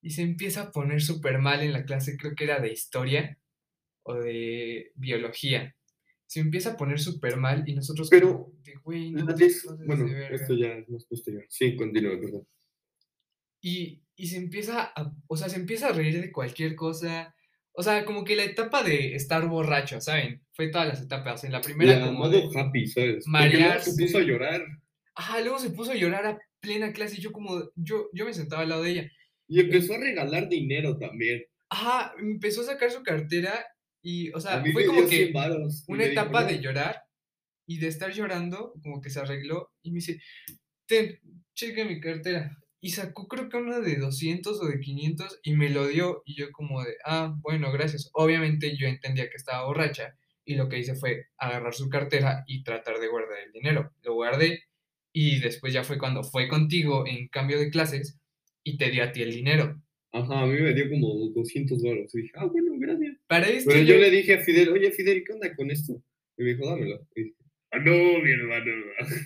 y 0.00 0.12
se 0.12 0.22
empieza 0.22 0.62
a 0.62 0.72
poner 0.72 1.02
súper 1.02 1.38
mal 1.38 1.60
en 1.62 1.74
la 1.74 1.84
clase, 1.84 2.16
creo 2.16 2.34
que 2.34 2.44
era 2.44 2.60
de 2.60 2.72
historia 2.72 3.38
o 4.06 4.14
de 4.14 4.92
biología. 4.94 5.74
Se 6.26 6.40
empieza 6.40 6.72
a 6.72 6.76
poner 6.76 6.98
súper 6.98 7.36
mal 7.36 7.62
y 7.68 7.74
nosotros 7.74 8.08
Pero 8.10 8.52
de, 8.64 8.74
güey, 8.82 9.12
no 9.12 9.26
pases 9.26 9.64
bueno, 9.86 10.04
de 10.06 10.14
verga". 10.14 10.36
esto 10.36 10.54
ya 10.54 10.68
es 10.74 10.88
más 10.88 11.04
posterior. 11.06 11.44
Sí, 11.48 11.76
continúa, 11.76 12.18
perdón. 12.20 12.46
Y, 13.60 14.02
y 14.16 14.26
se 14.28 14.36
empieza 14.36 14.92
a, 14.94 15.12
o 15.26 15.36
sea, 15.36 15.48
se 15.48 15.56
empieza 15.56 15.88
a 15.88 15.92
reír 15.92 16.20
de 16.20 16.32
cualquier 16.32 16.74
cosa. 16.74 17.34
O 17.72 17.82
sea, 17.82 18.04
como 18.04 18.24
que 18.24 18.36
la 18.36 18.44
etapa 18.44 18.82
de 18.82 19.14
estar 19.14 19.46
borracho, 19.48 20.00
¿saben? 20.00 20.42
Fue 20.52 20.68
todas 20.68 20.88
las 20.88 21.02
etapas. 21.02 21.44
En 21.44 21.52
la 21.52 21.60
primera 21.60 21.98
La 21.98 22.06
como 22.06 22.20
modo 22.20 22.30
de, 22.32 22.48
happy, 22.58 22.86
¿sabes? 22.86 23.24
Luego 23.26 23.80
se 23.80 23.92
puso 23.96 24.18
a 24.18 24.20
marearse. 24.20 24.24
llorar. 24.24 24.62
ajá, 25.14 25.40
luego 25.42 25.58
se 25.58 25.70
puso 25.70 25.92
a 25.92 25.96
llorar 25.96 26.26
a 26.26 26.38
plena 26.60 26.92
clase 26.92 27.16
y 27.18 27.20
yo 27.20 27.32
como, 27.32 27.70
yo, 27.76 28.08
yo 28.12 28.24
me 28.24 28.34
sentaba 28.34 28.62
al 28.62 28.68
lado 28.70 28.82
de 28.82 28.90
ella. 28.90 29.12
Y 29.48 29.60
empezó 29.60 29.94
a 29.94 29.98
regalar 29.98 30.48
dinero 30.48 30.96
también. 30.98 31.44
Ajá, 31.68 32.12
empezó 32.18 32.62
a 32.62 32.64
sacar 32.64 32.90
su 32.90 33.02
cartera 33.02 33.64
y, 34.08 34.30
o 34.30 34.40
sea, 34.40 34.62
fue 34.72 34.86
como 34.86 35.00
dio 35.00 35.08
100 35.08 35.26
que 35.26 35.32
varos. 35.32 35.82
una 35.88 36.04
etapa 36.04 36.44
de 36.44 36.60
llorar 36.60 37.02
y 37.66 37.78
de 37.78 37.88
estar 37.88 38.12
llorando, 38.12 38.72
como 38.80 39.00
que 39.00 39.10
se 39.10 39.18
arregló 39.18 39.72
y 39.82 39.90
me 39.90 39.96
dice, 39.96 40.20
ten, 40.86 41.18
cheque 41.54 41.84
mi 41.84 41.98
cartera. 41.98 42.56
Y 42.80 42.90
sacó 42.90 43.26
creo 43.26 43.48
que 43.48 43.56
una 43.56 43.80
de 43.80 43.96
200 43.96 44.62
o 44.62 44.66
de 44.66 44.78
500 44.78 45.40
y 45.42 45.56
me 45.56 45.70
lo 45.70 45.88
dio 45.88 46.22
y 46.24 46.36
yo 46.36 46.52
como 46.52 46.84
de, 46.84 46.94
ah, 47.04 47.34
bueno, 47.40 47.72
gracias. 47.72 48.08
Obviamente 48.12 48.76
yo 48.76 48.86
entendía 48.86 49.28
que 49.28 49.34
estaba 49.34 49.66
borracha 49.66 50.16
y 50.44 50.54
lo 50.54 50.68
que 50.68 50.78
hice 50.78 50.94
fue 50.94 51.24
agarrar 51.36 51.74
su 51.74 51.88
cartera 51.88 52.44
y 52.46 52.62
tratar 52.62 53.00
de 53.00 53.08
guardar 53.08 53.38
el 53.44 53.50
dinero. 53.50 53.92
Lo 54.04 54.14
guardé 54.14 54.66
y 55.12 55.40
después 55.40 55.72
ya 55.72 55.82
fue 55.82 55.98
cuando 55.98 56.22
fue 56.22 56.46
contigo 56.46 57.08
en 57.08 57.26
cambio 57.26 57.58
de 57.58 57.70
clases 57.70 58.20
y 58.62 58.76
te 58.76 58.88
dio 58.92 59.02
a 59.02 59.10
ti 59.10 59.22
el 59.22 59.32
dinero. 59.32 59.82
Ajá, 60.12 60.42
a 60.42 60.46
mí 60.46 60.60
me 60.60 60.74
dio 60.74 60.88
como 60.88 61.28
200 61.34 61.82
varos. 61.82 62.14
Y 62.14 62.22
dije, 62.22 62.32
ah, 62.36 62.44
bueno, 62.46 62.70
gracias. 62.78 63.15
Para 63.28 63.48
esto 63.48 63.70
Pero 63.70 63.82
yo 63.84 63.94
yo- 63.94 64.00
le 64.00 64.10
dije 64.10 64.34
a 64.34 64.40
Fidel, 64.40 64.70
oye, 64.70 64.90
Fidel, 64.92 65.24
¿qué 65.26 65.32
onda 65.32 65.54
con 65.54 65.70
esto? 65.70 66.00
Y 66.38 66.42
me 66.44 66.50
dijo, 66.54 66.68
dámelo. 66.68 67.06
Y 67.16 67.22
dije, 67.24 67.36
ah, 67.72 67.78
no, 67.78 67.92
mi 67.92 68.30
hermano. 68.30 68.72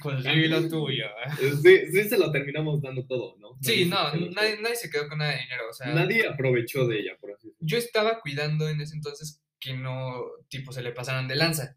conseguí 0.01 0.49
lo 0.49 0.69
tuyo. 0.69 1.05
¿eh? 1.07 1.11
Sí, 1.63 1.79
sí 1.93 2.09
se 2.09 2.19
lo 2.19 2.31
terminamos 2.33 2.81
dando 2.81 3.05
todo, 3.07 3.37
¿no? 3.39 3.59
Sí, 3.61 3.87
Nadie 3.87 4.21
no, 4.21 4.31
nadie, 4.31 4.59
nadie 4.61 4.77
se 4.77 4.91
quedó 4.91 5.09
con 5.09 5.19
nada 5.19 5.33
de 5.33 5.41
dinero. 5.43 5.65
O 5.69 5.73
sea, 5.73 5.93
Nadie 5.95 6.27
aprovechó 6.27 6.87
de 6.87 7.01
ella, 7.01 7.17
por 7.21 7.33
así 7.33 7.49
decirlo. 7.49 7.67
yo 7.67 7.77
estaba 7.79 8.21
cuidando 8.21 8.69
en 8.69 8.81
ese 8.81 8.95
entonces 8.95 9.43
que 9.59 9.75
no, 9.75 10.23
tipo, 10.49 10.73
se 10.73 10.83
le 10.83 10.93
pasaran 10.93 11.29
de 11.29 11.37
lanza. 11.37 11.77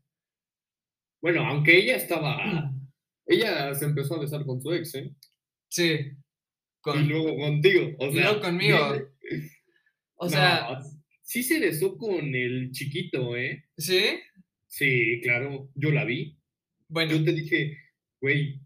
Bueno, 1.22 1.46
aunque 1.46 1.78
ella 1.78 1.96
estaba... 1.98 2.72
Ella 3.26 3.74
se 3.74 3.86
empezó 3.86 4.16
a 4.16 4.20
besar 4.20 4.46
con 4.46 4.62
su 4.62 4.74
ex, 4.74 4.96
¿eh? 4.96 5.14
Sí. 5.70 6.12
Y 6.86 7.00
luego 7.06 7.38
contigo. 7.38 7.96
O 8.00 8.08
y 8.08 8.14
sea, 8.14 8.24
luego 8.24 8.42
conmigo. 8.42 8.78
O 10.16 10.26
No, 10.26 10.30
sea, 10.30 10.80
sí 11.24 11.44
se 11.44 11.60
besó 11.60 11.98
con 11.98 12.36
el 12.36 12.72
chiquito, 12.72 13.36
¿eh? 13.36 13.66
¿sí? 13.78 14.20
Sí, 14.68 15.20
claro, 15.24 15.70
yo 15.76 15.92
la 15.92 16.06
vi. 16.06 16.38
Bueno, 16.88 17.14
Yo 17.14 17.24
te 17.24 17.34
dije, 17.34 17.78
güey, 18.22 18.60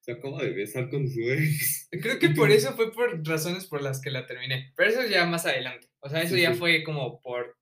se 0.00 0.12
acaba 0.12 0.42
de 0.42 0.50
besar 0.50 0.90
con 0.90 1.08
su 1.08 1.20
ex. 1.30 1.88
creo 2.02 2.18
que 2.18 2.30
por 2.30 2.50
eso 2.50 2.74
fue 2.74 2.92
por 2.92 3.26
razones 3.26 3.66
por 3.66 3.82
las 3.82 4.00
que 4.00 4.10
la 4.10 4.26
terminé. 4.26 4.72
Pero 4.76 4.90
eso 4.90 5.06
ya 5.08 5.24
más 5.26 5.46
adelante. 5.46 5.88
O 6.00 6.08
sea, 6.10 6.22
eso 6.22 6.34
Sí, 6.34 6.42
ya 6.42 6.52
sí. 6.52 6.58
fue 6.58 6.82
como 6.84 7.20
por 7.22 7.56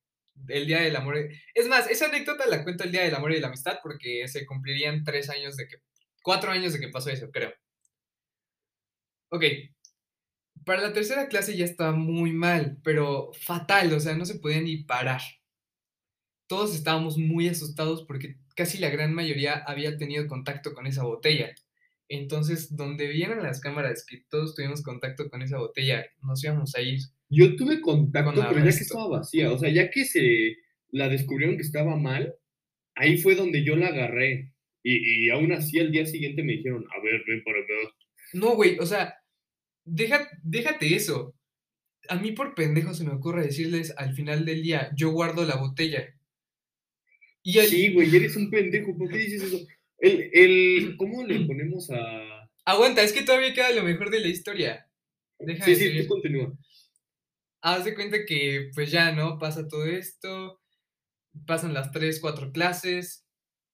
el 0.48 0.66
Día 0.66 0.80
del 0.82 0.96
Amor. 0.96 1.16
Es 1.54 1.68
más, 1.68 1.90
esa 1.90 2.06
anécdota 2.06 2.46
la 2.46 2.64
cuento 2.64 2.84
el 2.84 2.92
Día 2.92 3.02
del 3.04 3.14
Amor 3.14 3.32
y 3.32 3.40
la 3.40 3.48
Amistad 3.48 3.78
porque 3.82 4.26
se 4.28 4.46
cumplirían 4.46 5.04
tres 5.04 5.28
años 5.30 5.56
de 5.56 5.68
que, 5.68 5.76
cuatro 6.22 6.50
años 6.50 6.72
de 6.72 6.80
que 6.80 6.88
pasó 6.88 7.10
eso, 7.10 7.30
creo. 7.30 7.52
Ok. 9.30 9.44
Para 10.64 10.82
la 10.82 10.92
tercera 10.92 11.28
clase 11.28 11.56
ya 11.56 11.64
estaba 11.64 11.92
muy 11.92 12.32
mal, 12.32 12.78
pero 12.84 13.32
fatal, 13.32 13.92
o 13.92 14.00
sea, 14.00 14.14
no 14.14 14.24
se 14.24 14.38
podía 14.38 14.60
ni 14.60 14.84
parar. 14.84 15.20
Todos 16.46 16.74
estábamos 16.74 17.16
muy 17.16 17.48
asustados 17.48 18.04
porque 18.04 18.36
casi 18.56 18.78
la 18.78 18.90
gran 18.90 19.14
mayoría 19.14 19.54
había 19.66 19.96
tenido 19.96 20.26
contacto 20.26 20.74
con 20.74 20.86
esa 20.86 21.04
botella. 21.04 21.54
Entonces, 22.08 22.76
donde 22.76 23.06
vieron 23.06 23.42
las 23.42 23.60
cámaras 23.60 24.04
que 24.04 24.24
todos 24.28 24.56
tuvimos 24.56 24.82
contacto 24.82 25.30
con 25.30 25.42
esa 25.42 25.58
botella, 25.58 26.04
nos 26.22 26.42
íbamos 26.42 26.74
a 26.74 26.82
ir. 26.82 26.98
Yo 27.28 27.54
tuve 27.54 27.80
contacto, 27.80 28.34
Con 28.34 28.48
pero 28.48 28.64
ya 28.64 28.76
que 28.76 28.82
estaba 28.82 29.08
vacía. 29.08 29.52
O 29.52 29.58
sea, 29.58 29.70
ya 29.70 29.90
que 29.90 30.04
se 30.04 30.56
la 30.90 31.08
descubrieron 31.08 31.56
que 31.56 31.62
estaba 31.62 31.96
mal, 31.96 32.34
ahí 32.96 33.16
fue 33.16 33.36
donde 33.36 33.62
yo 33.62 33.76
la 33.76 33.86
agarré. 33.86 34.52
Y, 34.82 35.26
y 35.26 35.30
aún 35.30 35.52
así, 35.52 35.78
al 35.78 35.92
día 35.92 36.04
siguiente 36.04 36.42
me 36.42 36.54
dijeron, 36.54 36.84
a 36.96 37.00
ver, 37.00 37.22
ven 37.28 37.44
para 37.44 37.60
acá. 37.60 37.94
No, 38.32 38.56
güey, 38.56 38.76
o 38.80 38.86
sea, 38.86 39.14
deja, 39.90 40.28
déjate 40.42 40.94
eso. 40.94 41.34
A 42.08 42.16
mí 42.16 42.32
por 42.32 42.54
pendejo 42.54 42.94
se 42.94 43.04
me 43.04 43.12
ocurre 43.12 43.44
decirles 43.44 43.92
al 43.96 44.14
final 44.14 44.44
del 44.44 44.62
día, 44.62 44.90
yo 44.96 45.10
guardo 45.10 45.44
la 45.44 45.56
botella. 45.56 46.14
Y 47.42 47.58
al- 47.58 47.66
Sí, 47.66 47.92
güey, 47.92 48.14
eres 48.14 48.36
un 48.36 48.50
pendejo. 48.50 48.96
¿Por 48.96 49.08
qué 49.10 49.18
dices 49.18 49.42
eso? 49.42 49.58
El, 49.98 50.30
el, 50.32 50.96
¿Cómo 50.96 51.24
le 51.24 51.40
ponemos 51.46 51.90
a...? 51.90 52.48
Aguanta, 52.64 53.02
es 53.02 53.12
que 53.12 53.22
todavía 53.22 53.54
queda 53.54 53.70
lo 53.72 53.82
mejor 53.82 54.10
de 54.10 54.20
la 54.20 54.28
historia. 54.28 54.86
Sí, 55.64 55.74
sí, 55.74 56.02
tú 56.02 56.08
continúa. 56.08 56.52
Haz 57.62 57.84
de 57.84 57.94
cuenta 57.94 58.24
que, 58.26 58.70
pues 58.74 58.90
ya, 58.90 59.12
¿no? 59.12 59.38
Pasa 59.38 59.66
todo 59.68 59.84
esto, 59.86 60.60
pasan 61.46 61.74
las 61.74 61.90
tres, 61.92 62.20
cuatro 62.20 62.52
clases, 62.52 63.24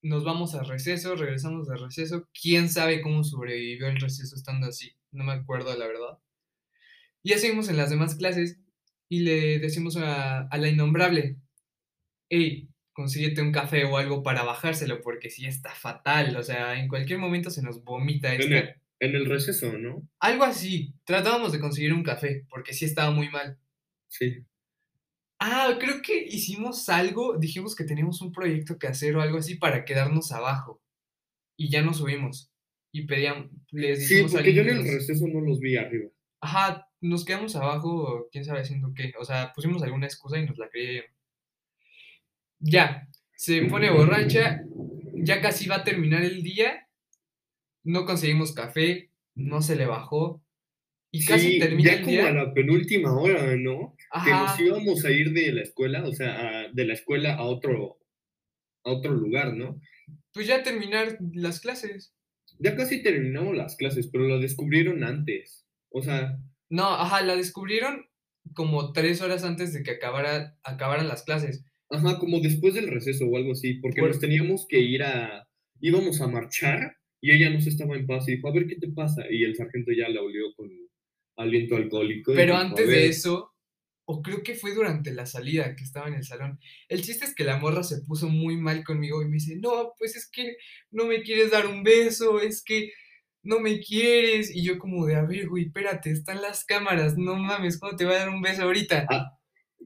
nos 0.02 0.24
vamos 0.24 0.54
a 0.54 0.62
receso, 0.62 1.14
regresamos 1.16 1.68
de 1.68 1.76
receso. 1.76 2.28
¿Quién 2.40 2.68
sabe 2.68 3.00
cómo 3.00 3.24
sobrevivió 3.24 3.88
el 3.88 4.00
receso 4.00 4.34
estando 4.36 4.66
así? 4.68 4.92
No 5.16 5.24
me 5.24 5.32
acuerdo, 5.32 5.76
la 5.76 5.86
verdad. 5.86 6.18
Y 7.22 7.30
ya 7.30 7.38
seguimos 7.38 7.68
en 7.68 7.76
las 7.76 7.90
demás 7.90 8.14
clases 8.14 8.60
y 9.08 9.20
le 9.20 9.58
decimos 9.58 9.96
a, 9.96 10.42
a 10.42 10.58
la 10.58 10.68
innombrable, 10.68 11.36
hey, 12.28 12.68
consíguete 12.92 13.42
un 13.42 13.52
café 13.52 13.84
o 13.84 13.96
algo 13.96 14.22
para 14.22 14.42
bajárselo, 14.42 15.00
porque 15.00 15.30
sí 15.30 15.46
está 15.46 15.74
fatal, 15.74 16.36
o 16.36 16.42
sea, 16.42 16.78
en 16.78 16.88
cualquier 16.88 17.18
momento 17.18 17.50
se 17.50 17.62
nos 17.62 17.82
vomita 17.84 18.34
En 18.34 18.40
esta... 18.40 18.58
el, 18.58 18.74
en 19.00 19.14
el 19.14 19.26
receso, 19.26 19.72
¿no? 19.72 20.08
Algo 20.20 20.44
así, 20.44 20.94
tratábamos 21.04 21.52
de 21.52 21.60
conseguir 21.60 21.92
un 21.92 22.02
café, 22.02 22.46
porque 22.48 22.72
sí 22.72 22.84
estaba 22.84 23.10
muy 23.10 23.28
mal. 23.28 23.58
Sí. 24.08 24.44
Ah, 25.38 25.76
creo 25.78 26.00
que 26.00 26.24
hicimos 26.24 26.88
algo, 26.88 27.36
dijimos 27.38 27.76
que 27.76 27.84
teníamos 27.84 28.22
un 28.22 28.32
proyecto 28.32 28.78
que 28.78 28.86
hacer 28.86 29.16
o 29.16 29.20
algo 29.22 29.38
así 29.38 29.56
para 29.56 29.84
quedarnos 29.84 30.32
abajo. 30.32 30.82
Y 31.58 31.70
ya 31.70 31.82
nos 31.82 31.98
subimos. 31.98 32.50
Y 32.96 33.02
pedíamos, 33.06 33.50
les 33.72 34.08
Sí, 34.08 34.22
porque 34.32 34.54
yo 34.54 34.62
en 34.62 34.68
el 34.70 34.82
que 34.84 34.92
receso 34.94 35.26
no 35.28 35.40
los 35.42 35.60
vi 35.60 35.76
arriba. 35.76 36.08
Ajá, 36.40 36.88
nos 37.02 37.26
quedamos 37.26 37.54
abajo, 37.54 38.26
quién 38.32 38.42
sabe 38.46 38.60
haciendo 38.60 38.92
qué. 38.94 39.12
O 39.20 39.24
sea, 39.26 39.52
pusimos 39.54 39.82
alguna 39.82 40.06
excusa 40.06 40.38
y 40.38 40.46
nos 40.46 40.56
la 40.56 40.70
creyeron. 40.70 41.10
Ya, 42.58 43.06
se 43.36 43.62
pone 43.66 43.90
borracha, 43.90 44.62
ya 45.14 45.42
casi 45.42 45.68
va 45.68 45.76
a 45.76 45.84
terminar 45.84 46.22
el 46.22 46.42
día, 46.42 46.88
no 47.84 48.06
conseguimos 48.06 48.52
café, 48.54 49.10
no 49.34 49.60
se 49.60 49.76
le 49.76 49.84
bajó. 49.86 50.42
Y 51.10 51.24
casi 51.26 51.52
Sí, 51.52 51.58
termina 51.58 51.90
ya 51.90 51.96
el 51.98 52.04
como 52.04 52.10
día. 52.12 52.28
a 52.28 52.32
la 52.32 52.54
penúltima 52.54 53.12
hora, 53.14 53.56
¿no? 53.56 53.94
Que 54.24 54.30
Ajá. 54.32 54.42
nos 54.52 54.60
íbamos 54.60 55.04
a 55.04 55.10
ir 55.10 55.32
de 55.32 55.52
la 55.52 55.62
escuela, 55.62 56.04
o 56.04 56.12
sea, 56.12 56.60
a- 56.64 56.68
de 56.72 56.84
la 56.86 56.94
escuela 56.94 57.34
a 57.34 57.42
otro, 57.42 57.98
a 58.84 58.90
otro 58.90 59.12
lugar, 59.12 59.52
¿no? 59.54 59.78
Pues 60.32 60.46
ya 60.46 60.62
terminar 60.62 61.18
las 61.34 61.60
clases. 61.60 62.14
Ya 62.58 62.76
casi 62.76 63.02
terminamos 63.02 63.56
las 63.56 63.76
clases, 63.76 64.08
pero 64.08 64.24
lo 64.26 64.38
descubrieron 64.40 65.04
antes. 65.04 65.66
O 65.90 66.02
sea, 66.02 66.38
No, 66.68 66.84
ajá, 66.94 67.22
la 67.22 67.36
descubrieron 67.36 68.06
como 68.54 68.92
tres 68.92 69.20
horas 69.22 69.44
antes 69.44 69.72
de 69.72 69.82
que 69.82 69.92
acabara, 69.92 70.56
acabaran 70.62 71.08
las 71.08 71.22
clases. 71.24 71.64
ajá, 71.90 72.18
como 72.18 72.40
después 72.40 72.74
del 72.74 72.88
receso 72.88 73.26
o 73.26 73.36
algo 73.36 73.52
así, 73.52 73.74
porque 73.74 74.00
Por- 74.00 74.10
nos 74.10 74.18
teníamos 74.20 74.66
que 74.68 74.80
ir 74.80 75.02
a, 75.04 75.46
íbamos 75.80 76.20
a 76.20 76.26
marchar 76.28 76.96
y 77.20 77.30
ella 77.32 77.50
no 77.50 77.60
se 77.60 77.68
estaba 77.70 77.94
en 77.96 78.06
paz 78.06 78.28
y 78.28 78.36
dijo, 78.36 78.48
a 78.48 78.52
ver 78.52 78.66
qué 78.66 78.76
te 78.76 78.88
pasa. 78.88 79.22
Y 79.30 79.44
el 79.44 79.54
sargento 79.54 79.92
ya 79.92 80.08
la 80.08 80.20
olió 80.22 80.52
con 80.56 80.68
aliento 81.36 81.76
alcohólico. 81.76 82.32
Pero 82.34 82.54
dijo, 82.54 82.56
"A 82.56 82.60
antes 82.68 82.86
de 82.88 82.92
ver". 82.94 83.04
eso, 83.10 83.52
o 84.08 84.22
creo 84.22 84.42
que 84.42 84.54
fue 84.54 84.72
durante 84.72 85.12
la 85.12 85.26
salida 85.26 85.74
que 85.74 85.84
estaba 85.84 86.08
en 86.08 86.14
el 86.14 86.24
salón. 86.24 86.60
El 86.88 87.02
chiste 87.02 87.24
es 87.24 87.34
que 87.34 87.44
la 87.44 87.58
morra 87.58 87.82
se 87.82 88.00
puso 88.02 88.28
muy 88.28 88.56
mal 88.56 88.84
conmigo 88.84 89.20
y 89.20 89.26
me 89.26 89.34
dice, 89.34 89.56
no, 89.56 89.92
pues 89.98 90.16
es 90.16 90.30
que 90.30 90.56
no 90.92 91.06
me 91.06 91.22
quieres 91.22 91.50
dar 91.50 91.66
un 91.66 91.82
beso, 91.82 92.40
es 92.40 92.62
que 92.62 92.92
no 93.42 93.58
me 93.58 93.80
quieres. 93.80 94.54
Y 94.54 94.64
yo 94.64 94.78
como 94.78 95.06
de, 95.06 95.16
a 95.16 95.22
ver, 95.22 95.48
güey, 95.48 95.66
espérate, 95.66 96.12
están 96.12 96.40
las 96.40 96.64
cámaras, 96.64 97.18
no 97.18 97.34
mames, 97.34 97.78
¿cómo 97.80 97.96
te 97.96 98.04
va 98.04 98.12
a 98.12 98.18
dar 98.18 98.28
un 98.28 98.42
beso 98.42 98.62
ahorita? 98.62 99.06
Ah, 99.10 99.32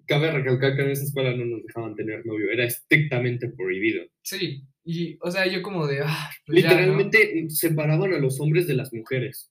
Cabe 0.07 0.31
recalcar 0.31 0.77
que 0.77 0.83
en 0.83 0.91
esa 0.91 1.05
escuela 1.05 1.35
no 1.35 1.45
nos 1.47 1.65
dejaban 1.65 1.95
tener 1.95 2.25
novio, 2.27 2.51
era 2.51 2.65
estrictamente 2.65 3.49
prohibido. 3.49 4.05
Sí, 4.23 4.65
y, 4.85 5.17
o 5.21 5.31
sea, 5.31 5.47
yo 5.47 5.63
como 5.63 5.87
de, 5.87 6.01
ah, 6.05 6.31
pues 6.45 6.63
ya, 6.63 6.71
¿no?". 6.71 6.77
Literalmente 6.77 7.49
separaban 7.49 8.13
a 8.13 8.19
los 8.19 8.41
hombres 8.41 8.67
de 8.67 8.75
las 8.75 8.93
mujeres. 8.93 9.51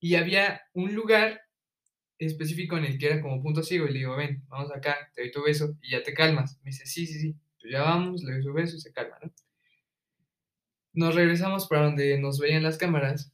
Y 0.00 0.16
había 0.16 0.60
un 0.72 0.94
lugar 0.94 1.40
específico 2.26 2.76
en 2.78 2.84
el 2.84 2.98
que 2.98 3.06
era 3.06 3.20
como 3.22 3.42
punto 3.42 3.62
ciego 3.62 3.86
y 3.86 3.92
le 3.92 3.98
digo, 4.00 4.16
ven, 4.16 4.44
vamos 4.48 4.70
acá, 4.72 4.96
te 5.14 5.22
doy 5.22 5.30
tu 5.32 5.42
beso 5.42 5.76
y 5.82 5.92
ya 5.92 6.02
te 6.02 6.14
calmas. 6.14 6.58
Me 6.64 6.70
dice, 6.70 6.86
sí, 6.86 7.06
sí, 7.06 7.18
sí, 7.20 7.36
pues 7.60 7.72
ya 7.72 7.82
vamos, 7.82 8.22
le 8.24 8.32
doy 8.34 8.42
su 8.42 8.52
beso 8.52 8.76
y 8.76 8.80
se 8.80 8.92
calma, 8.92 9.16
¿no? 9.22 9.32
Nos 10.92 11.14
regresamos 11.14 11.66
para 11.68 11.84
donde 11.84 12.18
nos 12.18 12.38
veían 12.38 12.62
las 12.64 12.76
cámaras 12.78 13.32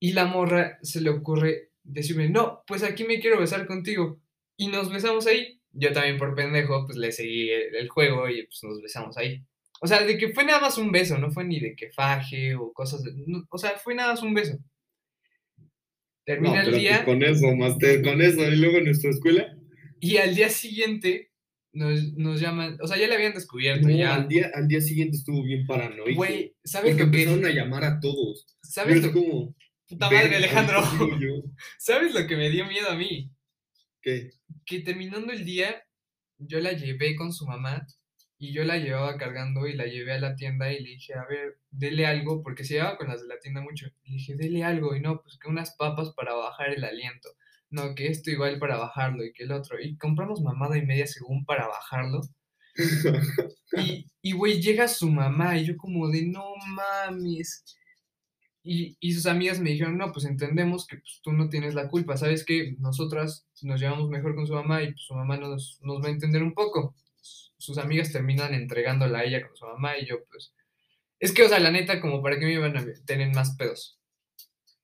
y 0.00 0.12
la 0.12 0.26
morra 0.26 0.78
se 0.82 1.00
le 1.00 1.10
ocurre 1.10 1.72
decirme, 1.84 2.28
no, 2.30 2.64
pues 2.66 2.82
aquí 2.82 3.04
me 3.04 3.20
quiero 3.20 3.40
besar 3.40 3.66
contigo. 3.66 4.20
Y 4.56 4.68
nos 4.68 4.92
besamos 4.92 5.26
ahí. 5.26 5.60
Yo 5.72 5.92
también 5.92 6.18
por 6.18 6.34
pendejo, 6.34 6.86
pues 6.86 6.98
le 6.98 7.12
seguí 7.12 7.50
el, 7.50 7.74
el 7.76 7.88
juego 7.88 8.28
y 8.28 8.46
pues 8.46 8.60
nos 8.64 8.82
besamos 8.82 9.16
ahí. 9.18 9.44
O 9.80 9.86
sea, 9.88 10.02
de 10.04 10.18
que 10.18 10.32
fue 10.34 10.44
nada 10.44 10.60
más 10.60 10.78
un 10.78 10.92
beso, 10.92 11.18
no 11.18 11.30
fue 11.32 11.44
ni 11.44 11.60
de 11.60 11.76
que 11.76 11.90
faje 11.92 12.54
o 12.56 12.72
cosas, 12.72 13.02
de- 13.04 13.12
no, 13.26 13.44
o 13.50 13.58
sea, 13.58 13.78
fue 13.78 13.94
nada 13.94 14.12
más 14.12 14.22
un 14.22 14.34
beso. 14.34 14.58
No, 16.26 16.34
Termina 16.34 16.60
el 16.60 16.66
pero 16.66 16.76
día. 16.78 16.90
pues 16.90 17.04
con 17.04 17.22
eso, 17.22 17.54
Master, 17.54 18.02
con 18.02 18.22
eso. 18.22 18.42
Y 18.48 18.56
luego 18.56 18.78
en 18.78 18.84
nuestra 18.84 19.10
escuela, 19.10 19.56
Y 20.00 20.16
al 20.16 20.34
día 20.34 20.48
siguiente 20.48 21.30
nos, 21.72 22.14
nos 22.14 22.40
llaman, 22.40 22.78
o 22.80 22.86
sea, 22.86 22.96
ya 22.96 23.08
le 23.08 23.14
habían 23.14 23.34
descubierto, 23.34 23.88
no, 23.88 23.96
ya. 23.96 24.14
al, 24.14 24.28
día, 24.28 24.50
al 24.54 24.66
día 24.68 24.80
siguiente 24.80 25.16
estuvo 25.16 25.42
bien 25.42 25.66
paranoico. 25.66 26.14
Güey, 26.16 26.54
¿sabes 26.64 26.92
porque 26.92 27.04
lo 27.04 27.10
que 27.10 27.22
empezaron 27.22 27.44
a 27.44 27.50
llamar 27.54 27.84
a 27.84 28.00
todos. 28.00 28.46
¿Sabes 28.62 29.02
lo 29.02 29.12
como, 29.12 29.54
puta 29.88 30.08
"Ven, 30.08 30.18
madre, 30.22 30.36
Alejandro? 30.36 30.80
¿Sabes 31.78 32.14
lo 32.14 32.26
que 32.26 32.36
me 32.36 32.48
dio 32.50 32.64
miedo 32.66 32.88
a 32.88 32.96
mí? 32.96 33.30
¿Qué? 34.00 34.30
Que 34.64 34.80
terminando 34.80 35.32
el 35.32 35.44
día, 35.44 35.82
yo 36.38 36.60
la 36.60 36.72
llevé 36.72 37.16
con 37.16 37.32
su 37.32 37.44
mamá 37.46 37.86
y 38.38 38.52
yo 38.52 38.64
la 38.64 38.78
llevaba 38.78 39.16
cargando 39.16 39.66
y 39.66 39.74
la 39.74 39.86
llevé 39.86 40.12
a 40.12 40.20
la 40.20 40.34
tienda 40.34 40.72
y 40.72 40.82
le 40.82 40.90
dije, 40.90 41.14
a 41.14 41.24
ver, 41.26 41.58
dele 41.70 42.06
algo, 42.06 42.42
porque 42.42 42.64
se 42.64 42.74
llevaba 42.74 42.98
con 42.98 43.08
las 43.08 43.22
de 43.22 43.28
la 43.28 43.38
tienda 43.38 43.60
mucho. 43.60 43.86
Le 44.04 44.14
dije, 44.14 44.34
dele 44.36 44.64
algo 44.64 44.94
y 44.94 45.00
no, 45.00 45.22
pues 45.22 45.38
que 45.38 45.48
unas 45.48 45.74
papas 45.76 46.12
para 46.16 46.34
bajar 46.34 46.70
el 46.70 46.84
aliento. 46.84 47.30
No, 47.70 47.94
que 47.94 48.08
esto 48.08 48.30
igual 48.30 48.58
para 48.58 48.76
bajarlo 48.76 49.24
y 49.24 49.32
que 49.32 49.44
el 49.44 49.52
otro. 49.52 49.80
Y 49.80 49.96
compramos 49.96 50.42
mamada 50.42 50.76
y 50.78 50.86
media 50.86 51.06
según 51.06 51.44
para 51.44 51.66
bajarlo. 51.66 52.20
Y, 53.76 54.06
y, 54.22 54.32
güey, 54.32 54.60
llega 54.60 54.86
su 54.88 55.08
mamá 55.10 55.58
y 55.58 55.64
yo 55.64 55.76
como 55.76 56.08
de, 56.08 56.26
no 56.26 56.44
mames. 56.66 57.64
Y, 58.62 58.96
y 59.00 59.12
sus 59.12 59.26
amigas 59.26 59.60
me 59.60 59.70
dijeron, 59.70 59.98
no, 59.98 60.12
pues 60.12 60.24
entendemos 60.24 60.86
que 60.86 60.96
pues, 60.98 61.20
tú 61.22 61.32
no 61.32 61.48
tienes 61.48 61.74
la 61.74 61.88
culpa, 61.88 62.16
¿sabes 62.16 62.44
que 62.44 62.76
Nosotras 62.78 63.46
nos 63.62 63.80
llevamos 63.80 64.08
mejor 64.08 64.34
con 64.34 64.46
su 64.46 64.54
mamá 64.54 64.82
y 64.82 64.92
pues, 64.92 65.02
su 65.02 65.14
mamá 65.14 65.36
nos, 65.36 65.80
nos 65.82 66.02
va 66.02 66.08
a 66.08 66.12
entender 66.12 66.42
un 66.42 66.54
poco. 66.54 66.94
Sus 67.64 67.78
amigas 67.78 68.12
terminan 68.12 68.54
entregándola 68.54 69.20
a 69.20 69.24
ella 69.24 69.46
con 69.46 69.56
su 69.56 69.64
mamá 69.66 69.98
y 69.98 70.06
yo 70.06 70.24
pues... 70.30 70.52
Es 71.18 71.32
que, 71.32 71.42
o 71.44 71.48
sea, 71.48 71.58
la 71.58 71.70
neta, 71.70 72.00
como 72.00 72.22
para 72.22 72.38
qué 72.38 72.44
me 72.44 72.52
iban 72.52 72.76
a 72.76 72.84
tener 73.06 73.32
más 73.34 73.56
pedos. 73.56 73.98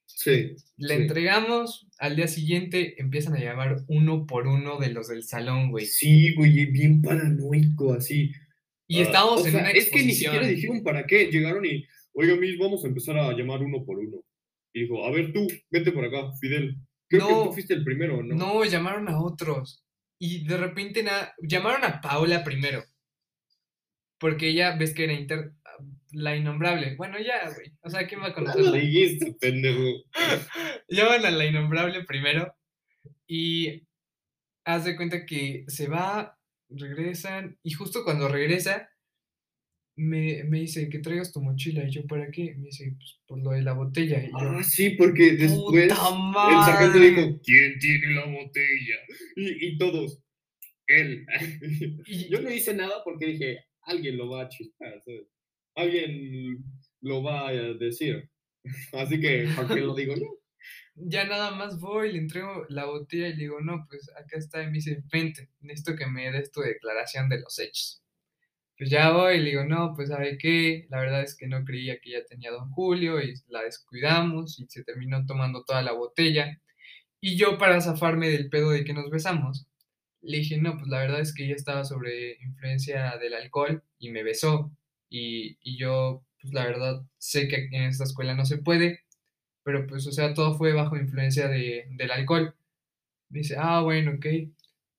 Sí. 0.07 0.55
Le 0.77 0.97
sí. 0.97 1.03
entregamos, 1.03 1.87
al 1.99 2.17
día 2.17 2.29
siguiente 2.29 3.01
empiezan 3.01 3.35
a 3.35 3.41
llamar 3.41 3.79
uno 3.89 4.27
por 4.27 4.47
uno 4.47 4.79
de 4.79 4.91
los 4.91 5.09
del 5.09 5.25
salón, 5.25 5.71
güey. 5.71 5.87
Sí, 5.87 6.35
güey, 6.35 6.67
bien 6.67 7.03
paranoico, 7.03 7.93
así. 7.93 8.33
Y 8.87 8.99
Ah, 9.01 9.03
estábamos 9.03 9.43
o 9.43 9.47
en 9.47 9.53
sea, 9.53 9.61
una 9.61 9.71
Es 9.71 9.91
que 9.91 10.03
ni 10.03 10.13
siquiera 10.13 10.47
dijeron 10.47 10.83
para 10.83 11.07
qué. 11.07 11.27
Llegaron 11.31 11.65
y, 11.65 11.85
oiga, 12.13 12.37
mis, 12.37 12.59
vamos 12.59 12.85
a 12.85 12.89
empezar 12.89 13.19
a 13.19 13.33
llamar 13.33 13.63
uno 13.63 13.85
por 13.85 13.99
uno. 13.99 14.23
Y 14.73 14.83
dijo, 14.83 15.05
a 15.05 15.11
ver 15.11 15.33
tú, 15.33 15.47
vete 15.71 15.93
por 15.93 16.05
acá, 16.05 16.33
Fidel. 16.41 16.77
Creo 17.09 17.27
que 17.27 17.33
No, 17.33 17.45
tú 17.45 17.53
fuiste 17.53 17.75
el 17.75 17.85
primero, 17.85 18.23
¿no? 18.23 18.35
No, 18.35 18.65
llamaron 18.65 19.09
a 19.09 19.21
otros. 19.21 19.85
Y 20.23 20.45
de 20.45 20.59
repente 20.59 21.03
nada, 21.03 21.35
llamaron 21.39 21.83
a 21.83 22.03
Paula 22.03 22.45
primero. 22.45 22.85
Porque 24.19 24.49
ella, 24.49 24.77
ves 24.77 24.93
que 24.93 25.05
era 25.05 25.15
inter... 25.15 25.55
la 26.13 26.37
innombrable. 26.37 26.95
Bueno, 26.97 27.19
ya, 27.19 27.49
güey. 27.55 27.73
O 27.81 27.89
sea, 27.89 28.07
¿quién 28.07 28.21
va 28.21 28.27
a 28.27 28.41
No 28.41 28.73
dijiste, 28.73 29.33
pendejo. 29.41 30.05
Llaman 30.89 31.25
a 31.25 31.31
la 31.31 31.47
innombrable 31.47 32.05
primero. 32.05 32.55
Y 33.27 33.87
haz 34.67 34.85
de 34.85 34.95
cuenta 34.95 35.25
que 35.25 35.65
se 35.69 35.89
va, 35.89 36.39
regresan. 36.69 37.59
Y 37.63 37.71
justo 37.73 38.05
cuando 38.05 38.29
regresa, 38.29 38.91
me, 40.01 40.45
me 40.45 40.61
dice 40.61 40.89
que 40.89 40.99
traigas 41.01 41.33
tu 41.33 41.41
mochila. 41.43 41.85
Y 41.85 41.91
yo, 41.91 42.07
¿para 42.07 42.31
qué? 42.31 42.55
Me 42.57 42.67
dice, 42.67 42.95
pues 42.97 43.21
por 43.27 43.43
lo 43.43 43.51
de 43.51 43.63
la 43.63 43.73
botella. 43.75 44.23
Y 44.23 44.31
yo, 44.31 44.37
Ah, 44.39 44.63
sí, 44.63 44.91
porque 44.91 45.33
después 45.33 45.93
¡Puta 45.93 46.49
el 46.51 46.65
sargento 46.65 46.99
dijo, 46.99 47.41
¿quién 47.45 47.79
tiene 47.79 48.15
la 48.15 48.25
botella? 48.27 48.97
Y, 49.37 49.67
y 49.67 49.79
todos, 49.79 50.21
él. 50.87 51.27
Y- 52.07 52.29
Yo 52.31 52.41
no 52.41 52.51
hice 52.51 52.75
nada 52.75 53.03
porque 53.05 53.27
dije, 53.27 53.65
alguien 53.83 54.17
lo 54.17 54.29
va 54.31 54.43
a 54.43 54.49
chistar, 54.49 55.01
¿sabes? 55.05 55.27
Alguien 55.75 56.65
lo 57.03 57.23
va 57.23 57.49
a 57.49 57.53
decir. 57.53 58.29
Así 58.93 59.21
que, 59.21 59.49
¿para 59.57 59.69
qué 59.75 59.81
lo 59.81 59.95
digo 59.95 60.15
yo? 60.17 60.27
Ya 60.95 61.25
nada 61.25 61.53
más 61.53 61.79
voy, 61.81 62.13
le 62.13 62.19
entrego 62.19 62.67
la 62.69 62.85
botella 62.85 63.29
y 63.29 63.33
le 63.33 63.39
digo, 63.39 63.61
no, 63.61 63.87
pues 63.89 64.11
acá 64.17 64.37
está. 64.37 64.63
Y 64.63 64.67
me 64.67 64.73
dice, 64.73 65.03
vente, 65.11 65.49
necesito 65.61 65.97
que 65.97 66.07
me 66.07 66.31
des 66.31 66.51
tu 66.53 66.61
declaración 66.61 67.29
de 67.31 67.41
los 67.41 67.59
hechos. 67.59 68.03
Pues 68.81 68.89
ya 68.89 69.13
voy 69.13 69.35
y 69.37 69.41
le 69.41 69.51
digo, 69.51 69.65
no, 69.67 69.93
pues 69.95 70.09
sabe 70.09 70.39
qué, 70.39 70.87
la 70.89 71.01
verdad 71.01 71.23
es 71.23 71.37
que 71.37 71.47
no 71.47 71.67
creía 71.67 72.01
que 72.01 72.13
ya 72.13 72.25
tenía 72.25 72.51
don 72.51 72.71
Julio 72.71 73.21
y 73.21 73.35
la 73.49 73.61
descuidamos 73.63 74.59
y 74.59 74.67
se 74.69 74.83
terminó 74.85 75.27
tomando 75.27 75.65
toda 75.65 75.83
la 75.83 75.93
botella. 75.93 76.59
Y 77.21 77.37
yo 77.37 77.59
para 77.59 77.83
zafarme 77.83 78.31
del 78.31 78.49
pedo 78.49 78.71
de 78.71 78.85
que 78.85 78.95
nos 78.95 79.11
besamos, 79.11 79.67
le 80.23 80.39
dije, 80.39 80.57
no, 80.57 80.79
pues 80.79 80.89
la 80.89 81.01
verdad 81.01 81.21
es 81.21 81.35
que 81.35 81.45
ella 81.45 81.57
estaba 81.57 81.85
sobre 81.85 82.39
influencia 82.41 83.19
del 83.19 83.35
alcohol 83.35 83.83
y 83.99 84.09
me 84.11 84.23
besó. 84.23 84.73
Y, 85.11 85.59
y 85.63 85.77
yo, 85.79 86.25
pues 86.41 86.55
la 86.55 86.65
verdad, 86.65 87.03
sé 87.19 87.49
que 87.49 87.69
en 87.73 87.83
esta 87.83 88.05
escuela 88.05 88.35
no 88.35 88.47
se 88.47 88.57
puede, 88.57 89.05
pero 89.63 89.87
pues, 89.87 90.07
o 90.07 90.13
sea, 90.13 90.33
todo 90.33 90.57
fue 90.57 90.73
bajo 90.73 90.97
influencia 90.97 91.49
de, 91.49 91.87
del 91.91 92.11
alcohol. 92.13 92.55
Dice, 93.29 93.57
ah, 93.59 93.83
bueno, 93.83 94.13
ok. 94.13 94.27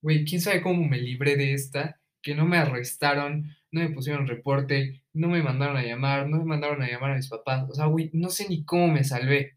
Güey, 0.03 0.23
quién 0.25 0.39
sabe 0.41 0.61
cómo 0.61 0.87
me 0.87 0.99
libré 0.99 1.35
de 1.35 1.53
esta, 1.55 1.99
que 2.21 2.35
no 2.35 2.45
me 2.45 2.57
arrestaron, 2.57 3.55
no 3.71 3.81
me 3.81 3.89
pusieron 3.89 4.27
reporte, 4.27 5.03
no 5.13 5.27
me 5.29 5.41
mandaron 5.43 5.77
a 5.77 5.83
llamar, 5.83 6.27
no 6.29 6.37
me 6.39 6.45
mandaron 6.45 6.81
a 6.81 6.89
llamar 6.89 7.11
a 7.11 7.15
mis 7.17 7.29
papás. 7.29 7.69
O 7.69 7.73
sea, 7.73 7.85
güey, 7.85 8.09
no 8.13 8.29
sé 8.29 8.47
ni 8.49 8.63
cómo 8.65 8.87
me 8.89 9.03
salvé, 9.03 9.55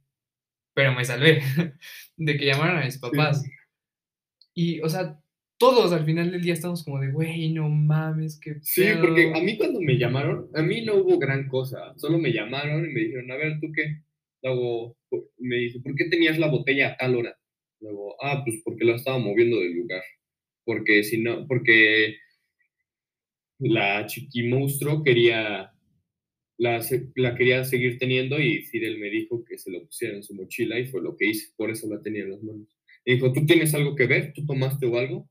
pero 0.74 0.92
me 0.94 1.04
salvé 1.04 1.42
de 2.16 2.36
que 2.36 2.46
llamaron 2.46 2.78
a 2.78 2.84
mis 2.84 2.98
papás. 2.98 3.42
Sí. 3.42 3.50
Y, 4.54 4.80
o 4.80 4.88
sea, 4.88 5.20
todos 5.58 5.92
al 5.92 6.04
final 6.04 6.30
del 6.30 6.42
día 6.42 6.52
estamos 6.52 6.84
como 6.84 7.00
de, 7.00 7.10
güey, 7.10 7.52
no 7.52 7.68
mames, 7.68 8.38
qué 8.40 8.56
Sí, 8.62 8.82
pedo". 8.82 9.00
porque 9.02 9.32
a 9.34 9.40
mí 9.40 9.56
cuando 9.56 9.80
me 9.80 9.98
llamaron, 9.98 10.48
a 10.54 10.62
mí 10.62 10.84
no 10.84 10.94
hubo 10.96 11.18
gran 11.18 11.48
cosa. 11.48 11.92
Solo 11.96 12.18
me 12.18 12.32
llamaron 12.32 12.84
y 12.88 12.92
me 12.92 13.00
dijeron, 13.00 13.30
a 13.30 13.36
ver, 13.36 13.58
¿tú 13.60 13.72
qué? 13.74 14.02
Luego 14.42 14.96
me 15.38 15.56
dice, 15.56 15.80
¿por 15.80 15.94
qué 15.94 16.04
tenías 16.06 16.38
la 16.38 16.48
botella 16.48 16.90
a 16.92 16.96
tal 16.96 17.16
hora? 17.16 17.36
Luego, 17.80 18.16
ah, 18.22 18.42
pues 18.44 18.60
porque 18.64 18.84
la 18.84 18.96
estaba 18.96 19.18
moviendo 19.18 19.58
del 19.60 19.74
lugar. 19.74 20.02
Porque 20.64 21.02
si 21.04 21.20
no, 21.22 21.46
porque 21.46 22.16
la 23.64 24.06
chiqui 24.06 24.44
monstruo 24.48 25.02
quería, 25.02 25.72
la, 26.58 26.80
la 27.16 27.34
quería 27.36 27.64
seguir 27.64 27.98
teniendo 27.98 28.40
y 28.40 28.62
Fidel 28.64 28.98
me 28.98 29.10
dijo 29.10 29.44
que 29.44 29.58
se 29.58 29.70
lo 29.70 29.84
pusiera 29.86 30.16
en 30.16 30.22
su 30.22 30.34
mochila 30.34 30.78
y 30.78 30.86
fue 30.86 31.02
lo 31.02 31.16
que 31.16 31.28
hice, 31.28 31.52
por 31.56 31.70
eso 31.70 31.88
la 31.88 32.02
tenía 32.02 32.24
en 32.24 32.32
las 32.32 32.42
manos. 32.42 32.68
Me 33.06 33.14
dijo, 33.14 33.32
¿tú 33.32 33.46
tienes 33.46 33.74
algo 33.74 33.94
que 33.96 34.06
ver? 34.06 34.32
¿Tú 34.34 34.46
tomaste 34.46 34.86
o 34.86 34.98
algo? 34.98 35.28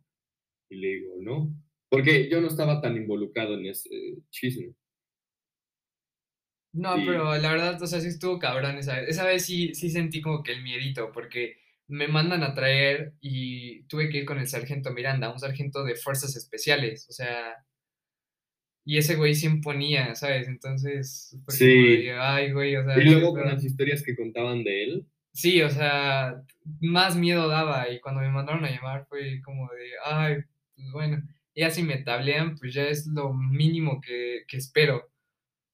Y 0.70 0.78
le 0.78 0.88
digo, 0.90 1.16
no, 1.22 1.56
porque 1.90 2.30
yo 2.30 2.42
no 2.42 2.48
estaba 2.48 2.82
tan 2.82 2.98
involucrado 2.98 3.56
en 3.60 3.68
ese 3.68 3.90
chisme. 4.32 4.74
No, 6.72 6.96
Y- 6.98 7.06
pero 7.06 7.36
la 7.38 7.52
verdad, 7.52 7.82
o 7.82 7.88
sea, 7.88 8.00
sí 8.02 8.08
estuvo 8.08 8.40
cabrón 8.40 8.78
esa 8.78 9.00
vez. 9.00 9.10
Esa 9.10 9.26
vez 9.26 9.46
sí, 9.46 9.76
sí 9.76 9.90
sentí 9.92 10.22
como 10.22 10.42
que 10.44 10.54
el 10.54 10.64
miedito, 10.64 11.12
porque 11.12 11.58
me 11.88 12.08
mandan 12.08 12.42
a 12.44 12.54
traer 12.56 13.14
y 13.22 13.84
tuve 13.84 14.10
que 14.10 14.20
ir 14.20 14.26
con 14.26 14.40
el 14.40 14.48
sargento 14.48 14.92
Miranda, 14.92 15.32
un 15.32 15.40
sargento 15.40 15.84
de 15.84 15.96
fuerzas 15.96 16.36
especiales, 16.36 17.08
o 17.10 17.14
sea, 17.14 17.64
y 18.86 18.98
ese 18.98 19.16
güey 19.16 19.34
sí 19.36 19.48
imponía, 19.48 20.14
¿sabes? 20.16 20.48
Entonces, 20.48 21.30
fue 21.46 21.46
como 21.46 21.58
Sí. 21.58 21.98
de, 22.04 22.14
ay, 22.20 22.52
güey, 22.52 22.76
o 22.76 22.84
sea, 22.86 23.00
Y 23.02 23.06
luego 23.06 23.34
con 23.34 23.44
pedo". 23.44 23.54
las 23.54 23.64
historias 23.64 24.04
que 24.04 24.16
contaban 24.16 24.64
de 24.64 24.84
él, 24.84 25.06
Sí, 25.36 25.62
o 25.64 25.70
sea, 25.70 26.44
más 26.80 27.16
miedo 27.16 27.48
daba 27.48 27.90
y 27.90 28.00
cuando 28.02 28.22
me 28.22 28.30
mandaron 28.30 28.64
a 28.66 28.70
llamar 28.70 29.08
fue 29.10 29.42
como 29.44 29.68
de, 29.72 29.90
ay, 30.06 30.36
pues 30.76 30.92
bueno, 30.92 31.24
ya 31.56 31.72
si 31.72 31.82
me 31.82 31.98
tablean, 31.98 32.56
pues 32.58 32.74
ya 32.74 32.84
es 32.88 33.08
lo 33.08 33.34
mínimo 33.34 34.00
que, 34.00 34.44
que 34.48 34.58
espero. 34.58 35.10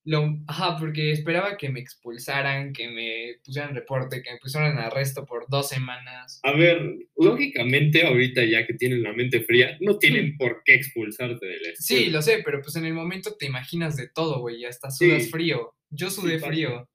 Lo, 0.05 0.37
ajá, 0.47 0.77
porque 0.79 1.11
esperaba 1.11 1.57
que 1.57 1.69
me 1.69 1.79
expulsaran, 1.81 2.71
que 2.73 2.87
me 2.89 3.35
pusieran 3.43 3.75
reporte, 3.75 4.21
que 4.23 4.31
me 4.31 4.37
pusieran 4.39 4.71
en 4.71 4.77
arresto 4.79 5.25
por 5.25 5.47
dos 5.49 5.67
semanas. 5.69 6.39
a 6.43 6.53
ver, 6.53 6.81
lógicamente 7.17 8.05
ahorita 8.07 8.43
ya 8.45 8.65
que 8.65 8.73
tienen 8.73 9.03
la 9.03 9.13
mente 9.13 9.41
fría, 9.41 9.77
no 9.81 9.97
tienen 9.99 10.37
por 10.37 10.63
qué 10.63 10.75
expulsarte 10.75 11.45
de 11.45 11.57
la 11.59 11.69
Sí, 11.75 12.09
lo 12.09 12.21
sé, 12.21 12.41
pero 12.43 12.61
pues 12.61 12.75
en 12.77 12.85
el 12.85 12.93
momento 12.93 13.35
te 13.37 13.45
imaginas 13.45 13.97
de 13.97 14.07
todo, 14.07 14.39
güey, 14.39 14.61
y 14.61 14.65
hasta 14.65 14.89
sudas 14.89 15.23
Sí. 15.23 15.29
frío. 15.29 15.75
Yo 15.91 16.09
sudé 16.09 16.39
frío. 16.39 16.87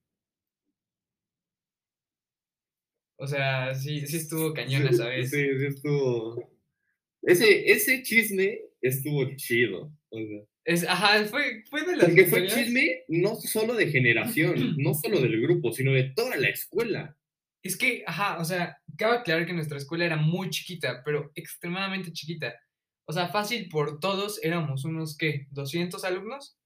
O 3.17 3.27
sea, 3.27 3.75
sí, 3.75 4.07
sí 4.07 4.17
estuvo 4.17 4.53
cañón 4.53 4.87
esa 4.88 5.09
vez. 5.09 5.31
Sí, 5.31 5.37
sí 5.59 5.67
estuvo... 5.67 6.51
Ese, 7.23 7.71
ese 7.71 8.03
chisme 8.03 8.59
estuvo 8.81 9.25
chido. 9.37 9.93
o 10.11 10.19
sea, 10.19 10.40
Es, 10.64 10.87
ajá, 10.88 11.24
fue, 11.27 11.62
fue 11.68 11.83
de 11.83 11.96
las 11.96 12.07
porque 12.07 12.27
fue 12.27 12.46
chisme 12.46 13.03
no 13.09 13.35
solo 13.37 13.74
de 13.74 13.88
generación, 13.88 14.55
no 14.79 14.94
solo 14.94 15.20
del 15.20 15.40
grupo, 15.42 15.72
sino 15.72 15.92
de 15.92 16.05
toda 16.05 16.37
la 16.37 16.48
escuela. 16.48 17.16
Es 17.62 17.77
que, 17.77 18.03
ajá, 18.07 18.38
o 18.38 18.44
sea, 18.44 18.79
cabe 18.96 19.18
aclarar 19.18 19.46
que 19.46 19.53
nuestra 19.53 19.79
escuela 19.79 20.05
era 20.05 20.16
muy 20.16 20.50
chiquita, 20.50 21.03
pero 21.05 21.33
extremadamente 21.35 22.12
chiquita. 22.12 22.55
O 23.07 23.12
sea, 23.12 23.29
fácil 23.29 23.68
por 23.68 24.00
todos 24.00 24.42
éramos 24.42 24.85
unos, 24.85 25.16
¿qué? 25.16 25.46
¿200 25.53 26.03
alumnos? 26.05 26.57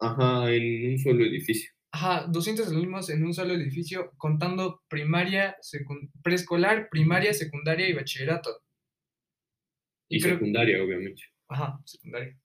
Ajá, 0.00 0.52
en 0.52 0.92
un 0.92 0.98
solo 0.98 1.24
edificio. 1.24 1.70
Ajá, 1.92 2.26
200 2.28 2.68
alumnos 2.68 3.10
en 3.10 3.24
un 3.24 3.34
solo 3.34 3.54
edificio, 3.54 4.12
contando 4.16 4.82
primaria, 4.88 5.56
preescolar, 6.22 6.88
primaria, 6.90 7.34
secundaria 7.34 7.88
y 7.88 7.92
bachillerato. 7.92 8.62
Y, 10.08 10.16
Y 10.16 10.20
creo- 10.20 10.34
secundaria, 10.34 10.82
obviamente. 10.82 11.22
Ajá, 11.48 11.80
secundaria. 11.84 12.36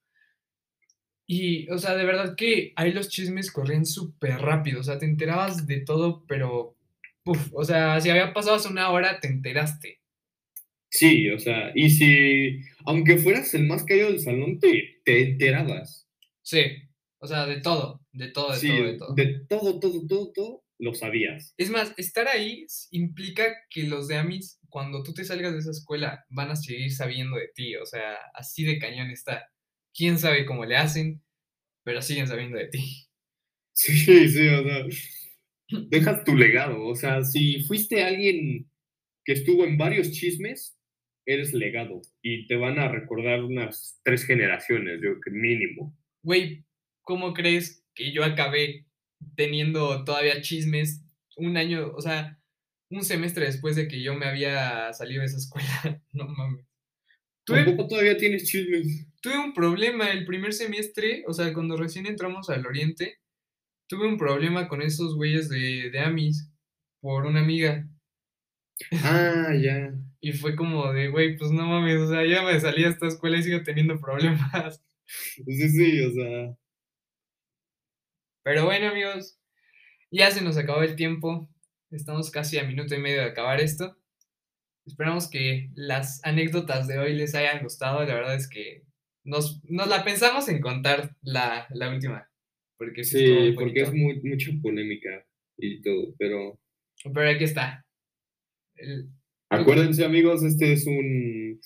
Y, 1.28 1.70
o 1.70 1.78
sea, 1.78 1.96
de 1.96 2.06
verdad 2.06 2.36
que 2.36 2.74
ahí 2.76 2.92
los 2.92 3.10
chismes 3.10 3.52
corrían 3.52 3.86
súper 3.86 4.38
rápido, 4.40 4.82
o 4.82 4.84
sea, 4.84 5.00
te 5.00 5.06
enterabas 5.06 5.66
de 5.66 5.80
todo, 5.80 6.24
pero, 6.28 6.76
uf, 7.26 7.52
o 7.54 7.64
sea, 7.64 8.00
si 8.00 8.10
había 8.10 8.34
pasado 8.34 8.58
hace 8.58 8.68
una 8.68 8.90
hora, 8.92 9.20
te 9.20 9.28
enteraste. 9.28 10.02
Sí, 10.90 11.30
o 11.30 11.40
sea, 11.40 11.72
y 11.76 11.90
si, 11.90 12.62
aunque 12.86 13.18
fueras 13.18 13.54
el 13.54 13.66
más 13.66 13.84
callado 13.84 14.12
del 14.12 14.20
salón, 14.20 14.60
te, 14.60 15.02
te 15.04 15.32
enterabas. 15.32 16.08
Sí, 16.42 16.62
o 17.20 17.28
sea, 17.28 17.48
de 17.48 17.60
todo, 17.60 18.02
de 18.14 18.30
todo, 18.30 18.54
de 18.54 18.60
sí, 18.60 18.68
todo, 18.68 18.84
de 18.86 18.98
todo. 18.98 19.14
de 19.16 19.26
todo, 19.50 19.80
todo, 19.80 20.08
todo, 20.08 20.32
todo, 20.32 20.64
lo 20.78 20.94
sabías. 20.94 21.54
Es 21.58 21.70
más, 21.70 21.94
estar 21.98 22.28
ahí 22.28 22.66
implica 22.92 23.46
que 23.70 23.84
los 23.84 24.08
de 24.08 24.18
Amis, 24.18 24.60
cuando 24.70 25.04
tú 25.04 25.14
te 25.14 25.26
salgas 25.26 25.54
de 25.54 25.60
esa 25.60 25.72
escuela, 25.72 26.24
van 26.30 26.52
a 26.52 26.56
seguir 26.56 26.92
sabiendo 26.92 27.38
de 27.38 27.50
ti, 27.54 27.76
o 27.78 27.86
sea, 27.86 28.18
así 28.34 28.64
de 28.64 28.78
cañón 28.78 29.10
está. 29.10 29.50
Quién 29.96 30.20
sabe 30.20 30.46
cómo 30.46 30.66
le 30.66 30.76
hacen, 30.76 31.24
pero 31.84 32.02
siguen 32.02 32.28
sabiendo 32.28 32.58
de 32.58 32.68
ti. 32.68 33.08
Sí, 33.74 34.28
sí, 34.30 34.48
o 34.48 34.64
sea, 34.64 34.86
dejas 35.90 36.24
tu 36.24 36.36
legado. 36.36 36.86
O 36.86 36.96
sea, 36.96 37.24
si 37.24 37.64
fuiste 37.64 38.04
alguien 38.04 38.70
que 39.24 39.34
estuvo 39.34 39.66
en 39.66 39.78
varios 39.78 40.12
chismes, 40.12 40.78
eres 41.26 41.54
legado. 41.54 42.02
Y 42.22 42.48
te 42.48 42.56
van 42.56 42.80
a 42.80 42.88
recordar 42.88 43.44
unas 43.44 44.00
tres 44.04 44.26
generaciones, 44.26 45.00
yo 45.04 45.20
que 45.20 45.32
mínimo. 45.32 45.98
Güey, 46.24 46.66
¿cómo 47.02 47.34
crees 47.34 47.84
que 47.94 48.12
yo 48.12 48.24
acabé 48.24 48.86
teniendo 49.36 50.04
todavía 50.04 50.42
chismes 50.42 51.04
un 51.38 51.58
año, 51.58 51.92
o 51.96 52.02
sea, 52.02 52.40
un 52.90 53.04
semestre 53.04 53.46
después 53.46 53.76
de 53.76 53.88
que 53.88 54.02
yo 54.02 54.14
me 54.16 54.26
había 54.26 54.94
salido 54.94 55.22
de 55.22 55.28
esa 55.28 55.38
escuela? 55.38 56.02
No 56.14 56.28
mames. 56.28 56.66
Tuve, 57.44 57.66
Tampoco 57.66 57.90
todavía 57.90 58.18
tienes 58.18 58.46
chismes. 58.46 59.06
Tuve 59.26 59.40
un 59.40 59.54
problema 59.54 60.12
el 60.12 60.24
primer 60.24 60.54
semestre, 60.54 61.24
o 61.28 61.34
sea, 61.34 61.52
cuando 61.52 61.76
recién 61.76 62.06
entramos 62.06 62.48
al 62.52 62.64
Oriente, 62.64 63.18
tuve 63.90 64.08
un 64.08 64.20
problema 64.20 64.68
con 64.68 64.84
esos 64.84 65.16
güeyes 65.16 65.50
de, 65.50 65.90
de 65.90 66.00
Amis 66.00 66.52
por 67.02 67.26
una 67.26 67.40
amiga. 67.40 67.88
Ah, 69.04 69.52
ya. 69.60 69.94
Y 70.22 70.32
fue 70.32 70.56
como 70.56 70.92
de, 70.92 71.10
güey, 71.10 71.38
pues 71.38 71.52
no 71.52 71.68
mames, 71.68 72.02
o 72.02 72.10
sea, 72.10 72.26
ya 72.26 72.42
me 72.42 72.60
salí 72.60 72.82
de 72.82 72.90
esta 72.90 73.06
escuela 73.06 73.38
y 73.38 73.44
sigo 73.44 73.64
teniendo 73.64 74.00
problemas. 74.00 74.84
Sí, 75.08 75.70
sí, 75.70 76.02
o 76.02 76.12
sea. 76.12 76.58
Pero 78.44 78.66
bueno, 78.66 78.88
amigos, 78.88 79.40
ya 80.10 80.32
se 80.32 80.42
nos 80.42 80.58
acabó 80.58 80.82
el 80.82 80.96
tiempo. 80.96 81.48
Estamos 81.92 82.32
casi 82.32 82.58
a 82.58 82.64
minuto 82.64 82.96
y 82.96 83.00
medio 83.00 83.22
de 83.22 83.30
acabar 83.30 83.62
esto. 83.62 83.96
Esperamos 84.88 85.30
que 85.30 85.70
las 85.76 86.26
anécdotas 86.26 86.88
de 86.88 86.98
hoy 86.98 87.14
les 87.14 87.36
hayan 87.36 87.62
gustado. 87.62 88.04
La 88.04 88.16
verdad 88.16 88.34
es 88.34 88.50
que 88.50 88.85
nos, 89.26 89.62
nos 89.66 89.88
la 89.88 90.04
pensamos 90.06 90.48
en 90.48 90.62
contar 90.62 91.16
la, 91.22 91.68
la 91.72 91.90
última. 91.94 92.30
Porque 92.78 93.04
sí, 93.04 93.52
porque 93.56 93.82
es 93.82 93.94
muy, 93.94 94.22
mucha 94.22 94.52
polémica 94.62 95.26
y 95.58 95.82
todo, 95.82 96.14
pero 96.18 96.60
Pero 97.14 97.30
aquí 97.30 97.44
está. 97.44 97.86
El- 98.76 99.10
acuérdense 99.50 100.04
amigos, 100.06 100.44
este 100.44 100.74
es 100.74 100.86
un 100.88 101.60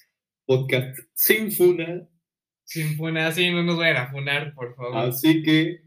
podcast 0.46 0.98
sin 1.14 1.52
funa, 1.52 2.08
sin 2.64 2.96
funar, 2.96 3.34
sí, 3.34 3.50
no 3.52 3.64
nos 3.64 3.78
vayan 3.78 3.98
a 3.98 4.12
funar, 4.12 4.54
por 4.54 4.76
favor. 4.76 4.98
así 4.98 5.42
que 5.44 5.82